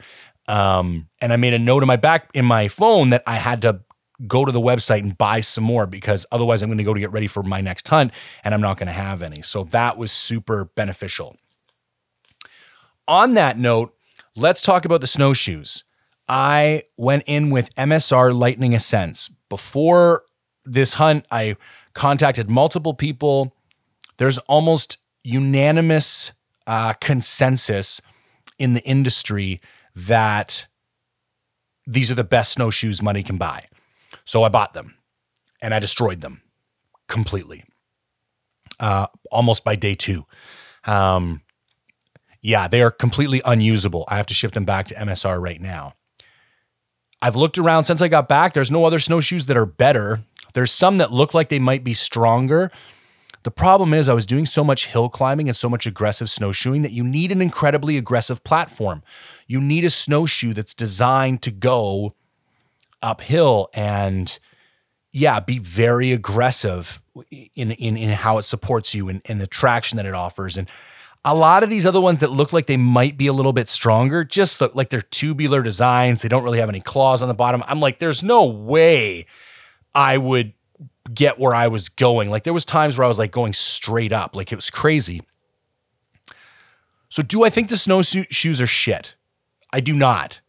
[0.49, 3.63] Um, and I made a note in my back in my phone that I had
[3.63, 3.81] to
[4.27, 7.01] go to the website and buy some more because otherwise I'm going to go to
[7.01, 8.13] get ready for my next hunt
[8.45, 9.43] and I'm not going to have any.
[9.43, 11.37] So that was super beneficial.
[13.09, 13.95] On that note,
[14.37, 15.85] let's talk about the snowshoes.
[16.29, 19.31] I went in with MSR Lightning Ascents.
[19.49, 20.25] Before
[20.65, 21.57] this hunt, I
[21.95, 23.55] contacted multiple people.
[24.17, 26.33] There's almost unanimous
[26.67, 28.01] uh, consensus
[28.59, 29.61] in the industry
[29.95, 30.67] that
[31.87, 33.67] these are the best snowshoes money can buy.
[34.25, 34.95] So I bought them
[35.61, 36.43] and I destroyed them
[37.09, 37.65] completely,
[38.79, 40.25] uh, almost by day two.
[40.85, 41.42] Um,
[42.43, 44.05] yeah, they are completely unusable.
[44.09, 45.95] I have to ship them back to MSR right now.
[47.23, 48.53] I've looked around since I got back.
[48.53, 50.25] There's no other snowshoes that are better.
[50.55, 52.73] There's some that look like they might be stronger.
[53.45, 56.83] The problem is, I was doing so much hill climbing and so much aggressive snowshoeing
[56.83, 59.03] that you need an incredibly aggressive platform.
[59.47, 62.15] You need a snowshoe that's designed to go
[63.01, 64.39] uphill and,
[65.13, 69.97] yeah, be very aggressive in in, in how it supports you and, and the traction
[69.97, 70.57] that it offers.
[70.57, 70.69] And
[71.25, 73.69] a lot of these other ones that look like they might be a little bit
[73.69, 76.23] stronger just look like they're tubular designs.
[76.23, 77.63] They don't really have any claws on the bottom.
[77.67, 79.27] I'm like, there's no way
[79.95, 80.53] I would
[81.13, 82.31] get where I was going.
[82.31, 85.23] Like there was times where I was like going straight up, like it was crazy.
[87.09, 89.15] So do I think the snowsuit shoes are shit?
[89.73, 90.41] I do not.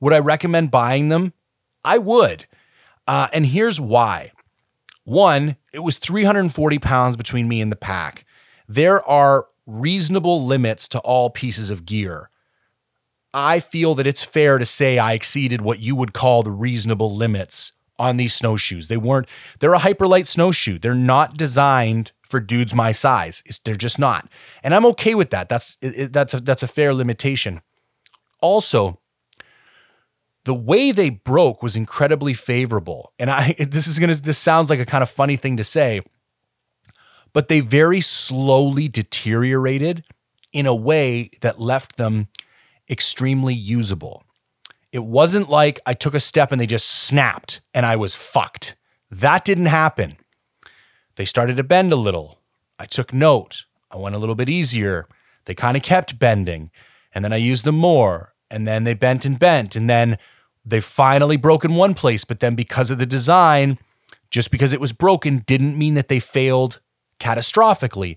[0.00, 1.32] Would I recommend buying them?
[1.84, 2.46] I would.
[3.06, 4.32] Uh, and here's why.
[5.04, 8.24] One, it was 340 pounds between me and the pack.
[8.68, 12.30] There are reasonable limits to all pieces of gear.
[13.34, 17.14] I feel that it's fair to say I exceeded what you would call the reasonable
[17.14, 18.88] limits on these snowshoes.
[18.88, 19.28] They weren't,
[19.60, 20.78] they're a hyperlight snowshoe.
[20.78, 23.42] They're not designed for dudes my size.
[23.46, 24.28] It's, they're just not.
[24.62, 25.48] And I'm okay with that.
[25.48, 27.62] That's, it, that's, a, that's a fair limitation.
[28.40, 28.98] Also,
[30.44, 33.12] the way they broke was incredibly favorable.
[33.18, 35.64] And I, this is going to, this sounds like a kind of funny thing to
[35.64, 36.02] say,
[37.32, 40.04] but they very slowly deteriorated
[40.52, 42.28] in a way that left them
[42.90, 44.24] extremely usable.
[44.92, 48.76] It wasn't like I took a step and they just snapped and I was fucked.
[49.10, 50.16] That didn't happen.
[51.16, 52.40] They started to bend a little.
[52.78, 53.64] I took note.
[53.90, 55.08] I went a little bit easier.
[55.46, 56.70] They kind of kept bending.
[57.14, 58.34] And then I used them more.
[58.50, 59.76] And then they bent and bent.
[59.76, 60.18] And then
[60.64, 62.24] they finally broke in one place.
[62.24, 63.78] But then because of the design,
[64.30, 66.80] just because it was broken didn't mean that they failed
[67.22, 68.16] catastrophically.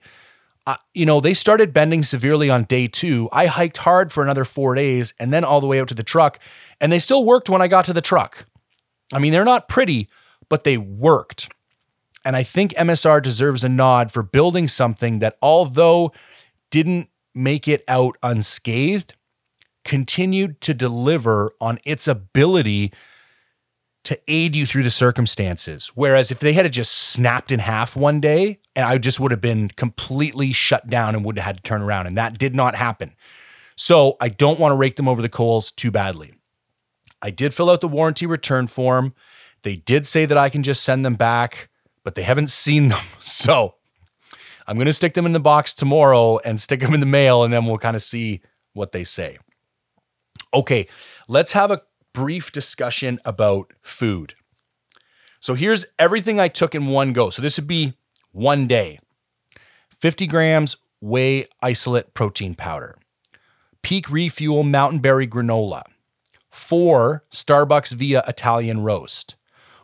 [0.67, 3.29] Uh, you know, they started bending severely on day two.
[3.31, 6.03] I hiked hard for another four days and then all the way out to the
[6.03, 6.39] truck,
[6.81, 8.47] and they still worked when I got to the truck.
[9.13, 10.09] I mean, they're not pretty,
[10.49, 11.53] but they worked.
[12.23, 16.11] And I think MSR deserves a nod for building something that, although
[16.71, 19.13] didn't make it out unscathed,
[19.83, 22.91] continued to deliver on its ability
[24.05, 25.91] to aid you through the circumstances.
[25.95, 29.41] Whereas if they had just snapped in half one day, and I just would have
[29.41, 32.07] been completely shut down and would have had to turn around.
[32.07, 33.15] And that did not happen.
[33.75, 36.33] So I don't want to rake them over the coals too badly.
[37.21, 39.13] I did fill out the warranty return form.
[39.63, 41.69] They did say that I can just send them back,
[42.03, 43.03] but they haven't seen them.
[43.19, 43.75] So
[44.67, 47.43] I'm going to stick them in the box tomorrow and stick them in the mail,
[47.43, 48.41] and then we'll kind of see
[48.73, 49.35] what they say.
[50.53, 50.87] Okay,
[51.27, 51.81] let's have a
[52.15, 54.35] brief discussion about food.
[55.41, 57.29] So here's everything I took in one go.
[57.29, 57.93] So this would be
[58.31, 58.99] one day
[59.91, 62.97] 50 grams whey isolate protein powder,
[63.83, 65.83] peak refuel mountain berry granola,
[66.49, 69.35] four Starbucks Via Italian roast,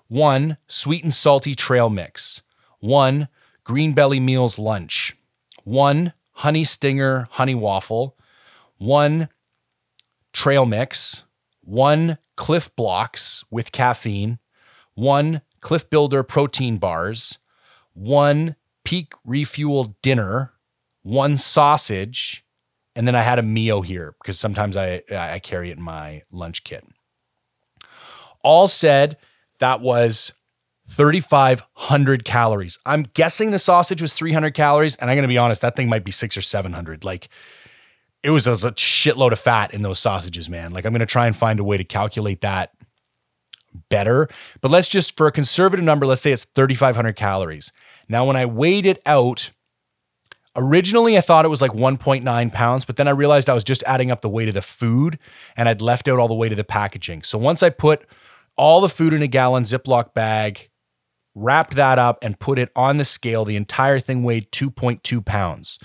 [0.07, 2.41] one sweet and salty trail mix,
[2.79, 3.27] one
[3.65, 5.17] Green Belly Meals lunch,
[5.65, 8.17] one honey stinger honey waffle,
[8.77, 9.27] one
[10.33, 11.25] trail mix,
[11.61, 14.39] one Clif Bloks with caffeine,
[14.93, 17.39] one Clif Builder protein bars,
[17.93, 20.53] one peak refuel dinner,
[21.03, 22.45] one sausage,
[22.95, 26.23] and then I had a Mio here because sometimes I I carry it in my
[26.31, 26.85] lunch kit.
[28.43, 29.17] All said,
[29.59, 30.33] that was
[30.89, 32.77] 3,500 calories.
[32.85, 34.95] I'm guessing the sausage was 300 calories.
[34.97, 37.05] And I'm going to be honest, that thing might be six or 700.
[37.05, 37.29] Like,
[38.23, 40.71] it was a, shitload of fat in those sausages, man.
[40.71, 42.71] Like, I'm to try and find a way to calculate that
[43.89, 44.29] better.
[44.59, 47.71] But let's just, for a conservative number, let's say it's 3,500 calories.
[48.07, 49.51] Now, when I weighed it out,
[50.55, 53.83] originally I thought it was like 1.9 pounds, but then I realized I was just
[53.87, 55.17] adding up the weight of the food
[55.55, 57.23] and I'd left out all the weight of the packaging.
[57.23, 58.05] So once I put
[58.57, 60.69] all the food in a gallon Ziploc bag,
[61.33, 65.79] wrapped that up, and put it on the scale, the entire thing weighed 2.2 pounds.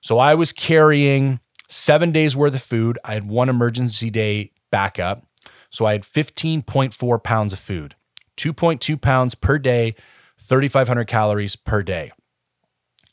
[0.00, 2.98] So I was carrying seven days worth of food.
[3.04, 5.26] I had one emergency day backup.
[5.70, 7.96] So I had 15.4 pounds of food,
[8.36, 9.94] 2.2 pounds per day,
[10.40, 12.10] 3,500 calories per day.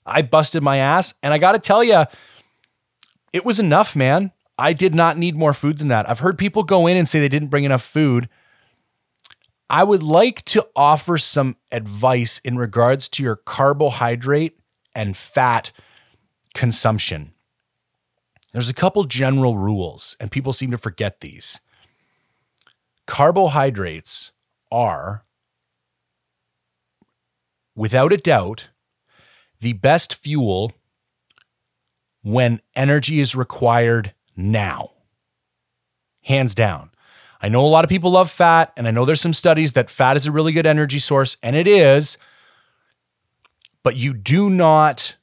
[0.05, 2.03] I busted my ass, and I got to tell you,
[3.31, 4.31] it was enough, man.
[4.57, 6.09] I did not need more food than that.
[6.09, 8.29] I've heard people go in and say they didn't bring enough food.
[9.69, 14.59] I would like to offer some advice in regards to your carbohydrate
[14.93, 15.71] and fat
[16.53, 17.32] consumption.
[18.53, 21.59] There's a couple general rules, and people seem to forget these.
[23.07, 24.31] Carbohydrates
[24.71, 25.25] are,
[27.75, 28.69] without a doubt,
[29.59, 30.71] the best fuel
[32.21, 34.91] when energy is required now.
[36.21, 36.91] Hands down.
[37.41, 39.89] I know a lot of people love fat, and I know there's some studies that
[39.89, 42.17] fat is a really good energy source, and it is.
[43.83, 45.17] But you do not,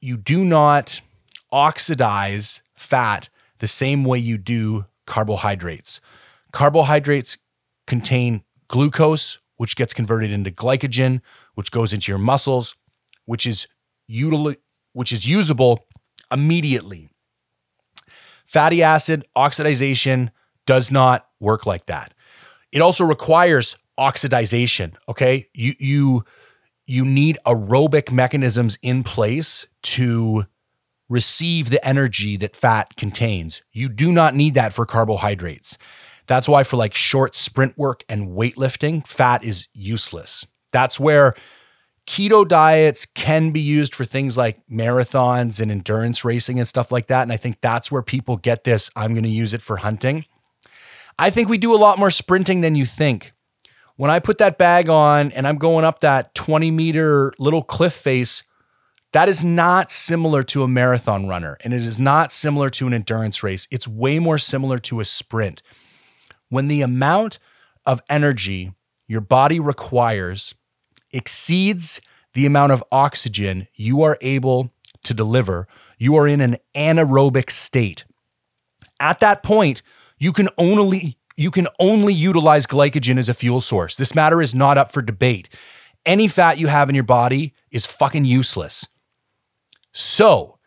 [0.00, 1.00] you do not
[1.52, 3.28] oxidize fat
[3.58, 6.00] the same way you do carbohydrates.
[6.52, 7.38] Carbohydrates
[7.86, 11.20] contain glucose, which gets converted into glycogen,
[11.54, 12.76] which goes into your muscles,
[13.26, 13.66] which is
[14.10, 14.56] util-
[14.92, 15.84] which is usable
[16.32, 17.08] immediately.
[18.46, 20.30] Fatty acid oxidation
[20.66, 22.14] does not work like that.
[22.72, 25.48] It also requires oxidization, okay?
[25.52, 26.24] You you
[26.86, 30.46] you need aerobic mechanisms in place to
[31.10, 33.62] receive the energy that fat contains.
[33.72, 35.76] You do not need that for carbohydrates.
[36.26, 40.46] That's why for like short sprint work and weightlifting, fat is useless.
[40.72, 41.34] That's where
[42.06, 47.08] keto diets can be used for things like marathons and endurance racing and stuff like
[47.08, 47.22] that.
[47.22, 50.24] And I think that's where people get this I'm going to use it for hunting.
[51.18, 53.32] I think we do a lot more sprinting than you think.
[53.96, 57.92] When I put that bag on and I'm going up that 20 meter little cliff
[57.92, 58.44] face,
[59.12, 62.94] that is not similar to a marathon runner and it is not similar to an
[62.94, 63.66] endurance race.
[63.70, 65.62] It's way more similar to a sprint.
[66.48, 67.38] When the amount
[67.86, 68.72] of energy
[69.06, 70.54] your body requires
[71.12, 72.00] exceeds
[72.34, 75.66] the amount of oxygen you are able to deliver,
[75.98, 78.04] you are in an anaerobic state.
[79.00, 79.82] At that point,
[80.18, 83.96] you can only you can only utilize glycogen as a fuel source.
[83.96, 85.48] This matter is not up for debate.
[86.06, 88.86] Any fat you have in your body is fucking useless.
[89.92, 90.58] So,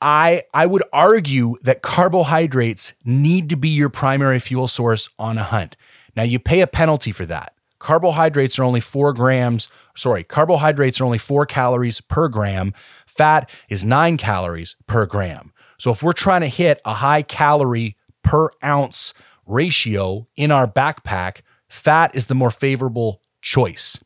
[0.00, 5.44] I I would argue that carbohydrates need to be your primary fuel source on a
[5.44, 5.76] hunt.
[6.16, 7.54] Now you pay a penalty for that.
[7.78, 12.74] Carbohydrates are only 4 grams, sorry, carbohydrates are only 4 calories per gram.
[13.06, 15.52] Fat is 9 calories per gram.
[15.78, 19.14] So if we're trying to hit a high calorie per ounce
[19.46, 23.98] ratio in our backpack, fat is the more favorable choice.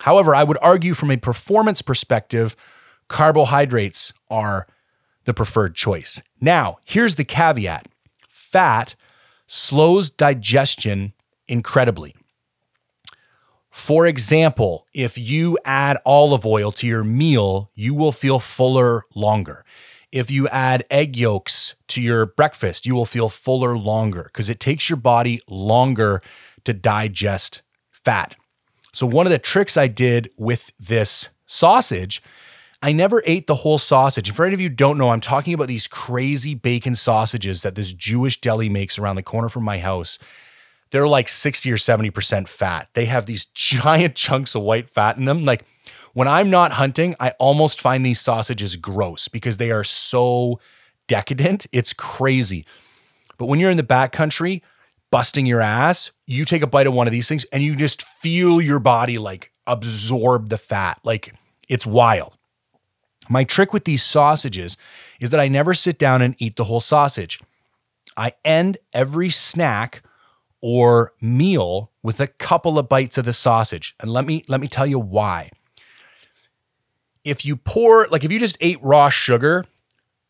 [0.00, 2.56] However, I would argue from a performance perspective,
[3.10, 4.66] carbohydrates are
[5.24, 6.22] the preferred choice.
[6.40, 7.86] Now, here's the caveat
[8.28, 8.94] fat
[9.46, 11.12] slows digestion
[11.46, 12.14] incredibly.
[13.68, 19.64] For example, if you add olive oil to your meal, you will feel fuller longer.
[20.12, 24.60] If you add egg yolks to your breakfast, you will feel fuller longer because it
[24.60, 26.22] takes your body longer
[26.64, 28.36] to digest fat.
[28.92, 32.22] So, one of the tricks I did with this sausage,
[32.82, 34.28] I never ate the whole sausage.
[34.28, 37.74] And for any of you don't know, I'm talking about these crazy bacon sausages that
[37.74, 40.18] this Jewish deli makes around the corner from my house.
[40.90, 42.88] They're like 60 or 70% fat.
[42.94, 45.44] They have these giant chunks of white fat in them.
[45.44, 45.64] Like,
[46.12, 50.58] when I'm not hunting, I almost find these sausages gross because they are so
[51.06, 51.66] decadent.
[51.70, 52.66] It's crazy.
[53.38, 54.62] But when you're in the backcountry,
[55.10, 58.02] busting your ass, you take a bite of one of these things and you just
[58.02, 60.98] feel your body like absorb the fat.
[61.04, 61.34] Like
[61.68, 62.36] it's wild.
[63.30, 64.76] My trick with these sausages
[65.20, 67.40] is that I never sit down and eat the whole sausage.
[68.16, 70.02] I end every snack
[70.60, 73.94] or meal with a couple of bites of the sausage.
[74.00, 75.50] And let me let me tell you why
[77.24, 79.64] if you pour, like if you just ate raw sugar,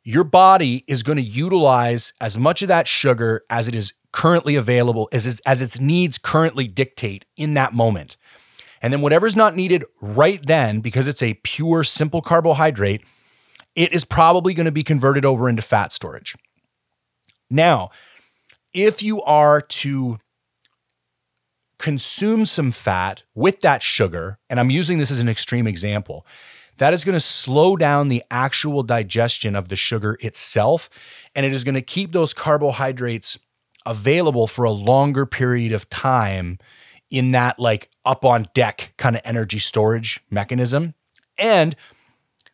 [0.02, 4.56] your body is going to utilize as much of that sugar as it is currently
[4.56, 8.16] available, as, as its needs currently dictate in that moment.
[8.80, 13.02] And then whatever's not needed right then, because it's a pure, simple carbohydrate,
[13.74, 16.34] it is probably going to be converted over into fat storage.
[17.50, 17.90] Now,
[18.72, 20.18] if you are to
[21.78, 26.26] consume some fat with that sugar, and I'm using this as an extreme example,
[26.76, 30.88] that is going to slow down the actual digestion of the sugar itself.
[31.34, 33.38] And it is going to keep those carbohydrates
[33.84, 36.58] available for a longer period of time
[37.10, 40.94] in that like up on deck kind of energy storage mechanism.
[41.38, 41.74] And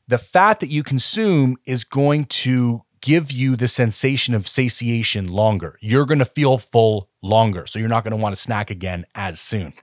[0.08, 5.78] the fat that you consume is going to give you the sensation of satiation longer.
[5.80, 7.66] You're going to feel full longer.
[7.66, 9.74] So you're not going to want to snack again as soon.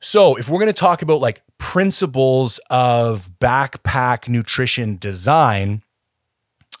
[0.00, 5.82] So, if we're going to talk about like principles of backpack nutrition design,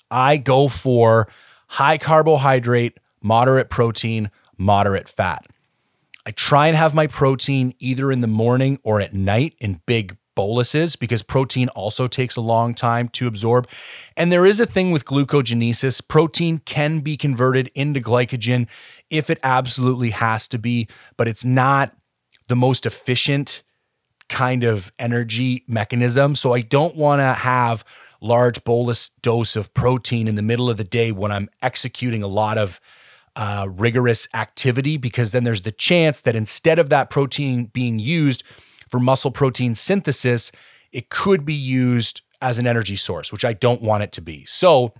[0.08, 1.28] I go for
[1.66, 5.44] high carbohydrate, moderate protein, moderate fat.
[6.28, 10.14] I try and have my protein either in the morning or at night in big
[10.34, 13.66] boluses because protein also takes a long time to absorb.
[14.14, 16.06] And there is a thing with glucogenesis.
[16.06, 18.66] Protein can be converted into glycogen
[19.08, 21.96] if it absolutely has to be, but it's not
[22.48, 23.62] the most efficient
[24.28, 26.34] kind of energy mechanism.
[26.34, 27.86] So I don't want to have
[28.20, 32.28] large bolus dose of protein in the middle of the day when I'm executing a
[32.28, 32.82] lot of
[33.38, 38.42] uh, rigorous activity because then there's the chance that instead of that protein being used
[38.88, 40.50] for muscle protein synthesis,
[40.92, 44.44] it could be used as an energy source, which I don't want it to be.
[44.44, 44.92] So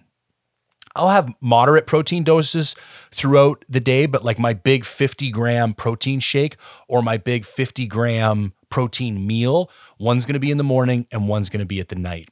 [0.95, 2.77] I'll have moderate protein doses
[3.11, 6.57] throughout the day, but like my big 50 gram protein shake
[6.89, 9.69] or my big 50 gram protein meal,
[9.99, 12.29] one's gonna be in the morning and one's gonna be at the night.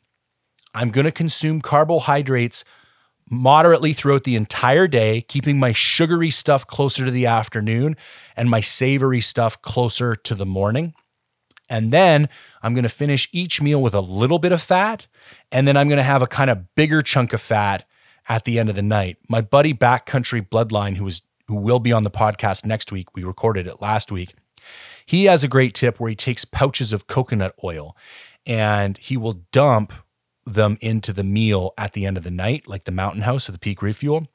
[0.73, 2.65] I'm gonna consume carbohydrates
[3.31, 7.97] moderately throughout the entire day, keeping my sugary stuff closer to the afternoon
[8.37, 10.95] and my savory stuff closer to the morning.
[11.69, 12.29] And then
[12.63, 15.07] I'm going to finish each meal with a little bit of fat.
[15.51, 17.85] And then I'm going to have a kind of bigger chunk of fat
[18.29, 19.19] at the end of the night.
[19.29, 23.23] My buddy Backcountry Bloodline, who is who will be on the podcast next week, we
[23.23, 24.35] recorded it last week.
[25.05, 27.97] He has a great tip where he takes pouches of coconut oil
[28.45, 29.93] and he will dump
[30.47, 33.53] them into the meal at the end of the night, like the Mountain House or
[33.53, 34.29] the Peak Refuel.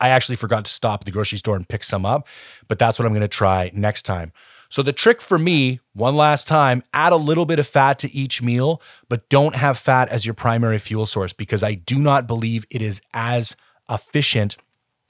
[0.00, 2.26] I actually forgot to stop at the grocery store and pick some up,
[2.68, 4.32] but that's what I'm going to try next time.
[4.68, 8.14] So the trick for me, one last time, add a little bit of fat to
[8.14, 12.26] each meal, but don't have fat as your primary fuel source because I do not
[12.26, 13.54] believe it is as
[13.90, 14.56] efficient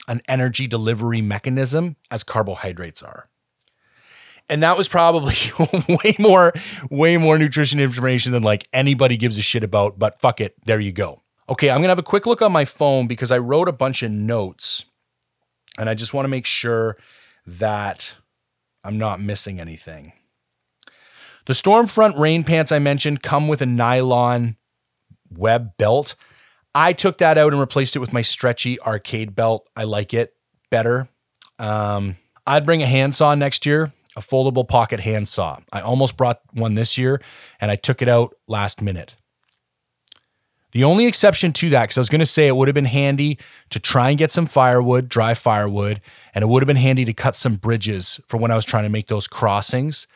[0.07, 3.29] an energy delivery mechanism as carbohydrates are.
[4.49, 5.35] And that was probably
[6.03, 6.53] way more,
[6.89, 10.55] way more nutrition information than like anybody gives a shit about, but fuck it.
[10.65, 11.21] There you go.
[11.49, 14.03] Okay, I'm gonna have a quick look on my phone because I wrote a bunch
[14.03, 14.85] of notes
[15.77, 16.97] and I just wanna make sure
[17.45, 18.15] that
[18.83, 20.13] I'm not missing anything.
[21.45, 24.57] The Stormfront rain pants I mentioned come with a nylon
[25.29, 26.15] web belt.
[26.75, 29.67] I took that out and replaced it with my stretchy arcade belt.
[29.75, 30.33] I like it
[30.69, 31.07] better.
[31.59, 32.17] Um,
[32.47, 35.59] I'd bring a handsaw next year, a foldable pocket handsaw.
[35.71, 37.21] I almost brought one this year
[37.59, 39.15] and I took it out last minute.
[40.73, 42.85] The only exception to that, because I was going to say it would have been
[42.85, 43.37] handy
[43.69, 46.01] to try and get some firewood, dry firewood,
[46.33, 48.83] and it would have been handy to cut some bridges for when I was trying
[48.83, 50.07] to make those crossings.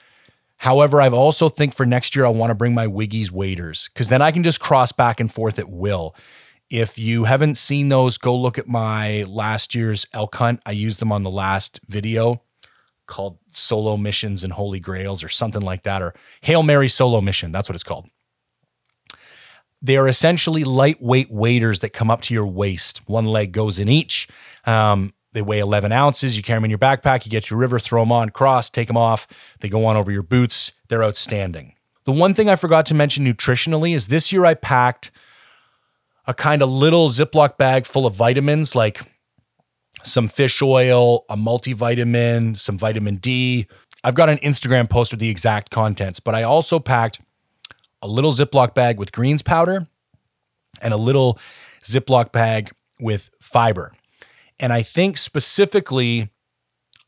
[0.60, 4.10] However, I've also think for next year I want to bring my Wiggies waders because
[4.10, 6.16] then I can just cross back and forth at will.
[6.72, 10.62] If you haven't seen those, go look at my last year's elk hunt.
[10.66, 12.42] I used them on the last video
[13.08, 17.52] called Solo Missions and Holy Grails or something like that, or Hail Mary Solo Mission.
[17.52, 18.08] That's what it's called.
[19.82, 23.08] They are essentially lightweight waders that come up to your waist.
[23.08, 24.28] One leg goes in each.
[24.66, 26.36] Um, they weigh 11 ounces.
[26.36, 27.26] You carry them in your backpack.
[27.26, 29.28] You get to your river, throw them on, cross, take them off.
[29.60, 30.74] They go on over your boots.
[30.88, 31.74] They're outstanding.
[32.06, 35.12] The one thing I forgot to mention nutritionally is this year I packed
[36.26, 39.02] a kind of little Ziploc bag full of vitamins like
[40.04, 43.68] some fish oil, a multivitamin, some vitamin D.
[44.04, 47.20] I've got an Instagram post with the exact contents, but I also packed
[48.02, 49.88] a little Ziploc bag with greens powder
[50.82, 51.40] and a little
[51.84, 53.92] Ziploc bag with fiber.
[54.60, 56.30] And I think specifically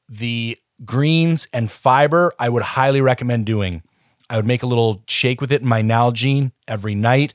[0.08, 3.84] the greens and fiber, I would highly recommend doing.
[4.30, 7.34] I would make a little shake with it in my Nalgene every night.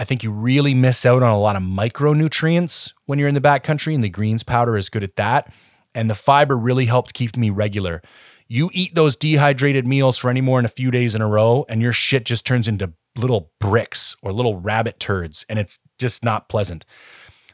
[0.00, 3.40] I think you really miss out on a lot of micronutrients when you're in the
[3.40, 5.52] backcountry, and the greens powder is good at that.
[5.94, 8.00] And the fiber really helped keep me regular.
[8.48, 11.66] You eat those dehydrated meals for any more than a few days in a row,
[11.68, 16.24] and your shit just turns into little bricks or little rabbit turds, and it's just
[16.24, 16.86] not pleasant.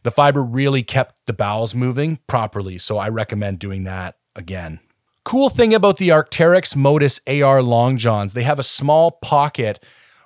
[0.05, 4.79] The fiber really kept the bowels moving properly, so I recommend doing that again.
[5.25, 9.83] Cool thing about the Arc'teryx Modus AR Long Johns, they have a small pocket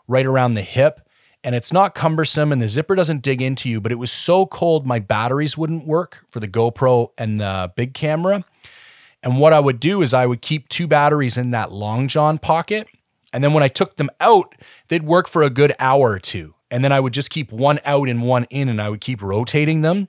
[0.06, 1.00] right around the hip
[1.42, 4.46] and it's not cumbersome and the zipper doesn't dig into you, but it was so
[4.46, 8.44] cold my batteries wouldn't work for the GoPro and the big camera.
[9.22, 12.38] And what I would do is I would keep two batteries in that long john
[12.38, 12.88] pocket.
[13.32, 14.54] And then when I took them out,
[14.88, 16.54] they'd work for a good hour or two.
[16.70, 19.22] And then I would just keep one out and one in and I would keep
[19.22, 20.08] rotating them.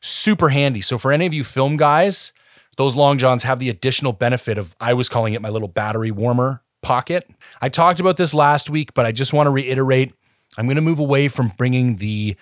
[0.00, 0.80] Super handy.
[0.80, 2.32] So for any of you film guys,
[2.76, 6.10] those long johns have the additional benefit of I was calling it my little battery
[6.10, 7.28] warmer pocket.
[7.60, 10.14] I talked about this last week, but I just want to reiterate
[10.58, 12.36] I'm going to move away from bringing the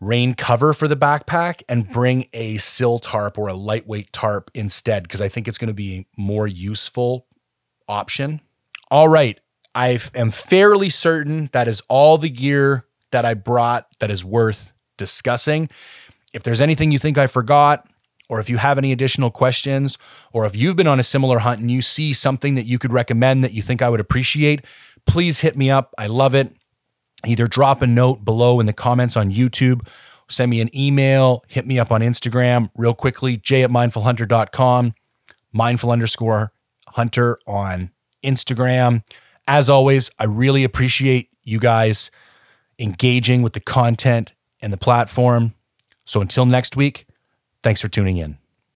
[0.00, 1.92] rain cover for the backpack and mm-hmm.
[1.92, 5.74] bring a sill tarp or a lightweight tarp instead because I think it's going to
[5.74, 7.26] be a more useful
[7.88, 8.40] option.
[8.90, 9.40] All right,
[9.74, 14.72] I am fairly certain that is all the gear that I brought that is worth
[14.96, 15.68] discussing.
[16.32, 17.88] If there's anything you think I forgot,
[18.28, 19.98] or if you have any additional questions,
[20.32, 22.92] or if you've been on a similar hunt and you see something that you could
[22.92, 24.64] recommend that you think I would appreciate,
[25.06, 25.94] please hit me up.
[25.98, 26.54] I love it
[27.26, 29.86] either drop a note below in the comments on YouTube,
[30.28, 34.94] send me an email, hit me up on Instagram real quickly, j at mindfulhunter.com,
[35.52, 36.52] mindful underscore
[36.88, 37.90] hunter on
[38.22, 39.02] Instagram.
[39.46, 42.10] As always, I really appreciate you guys
[42.78, 45.54] engaging with the content and the platform.
[46.04, 47.06] So until next week,
[47.62, 48.43] thanks for tuning in.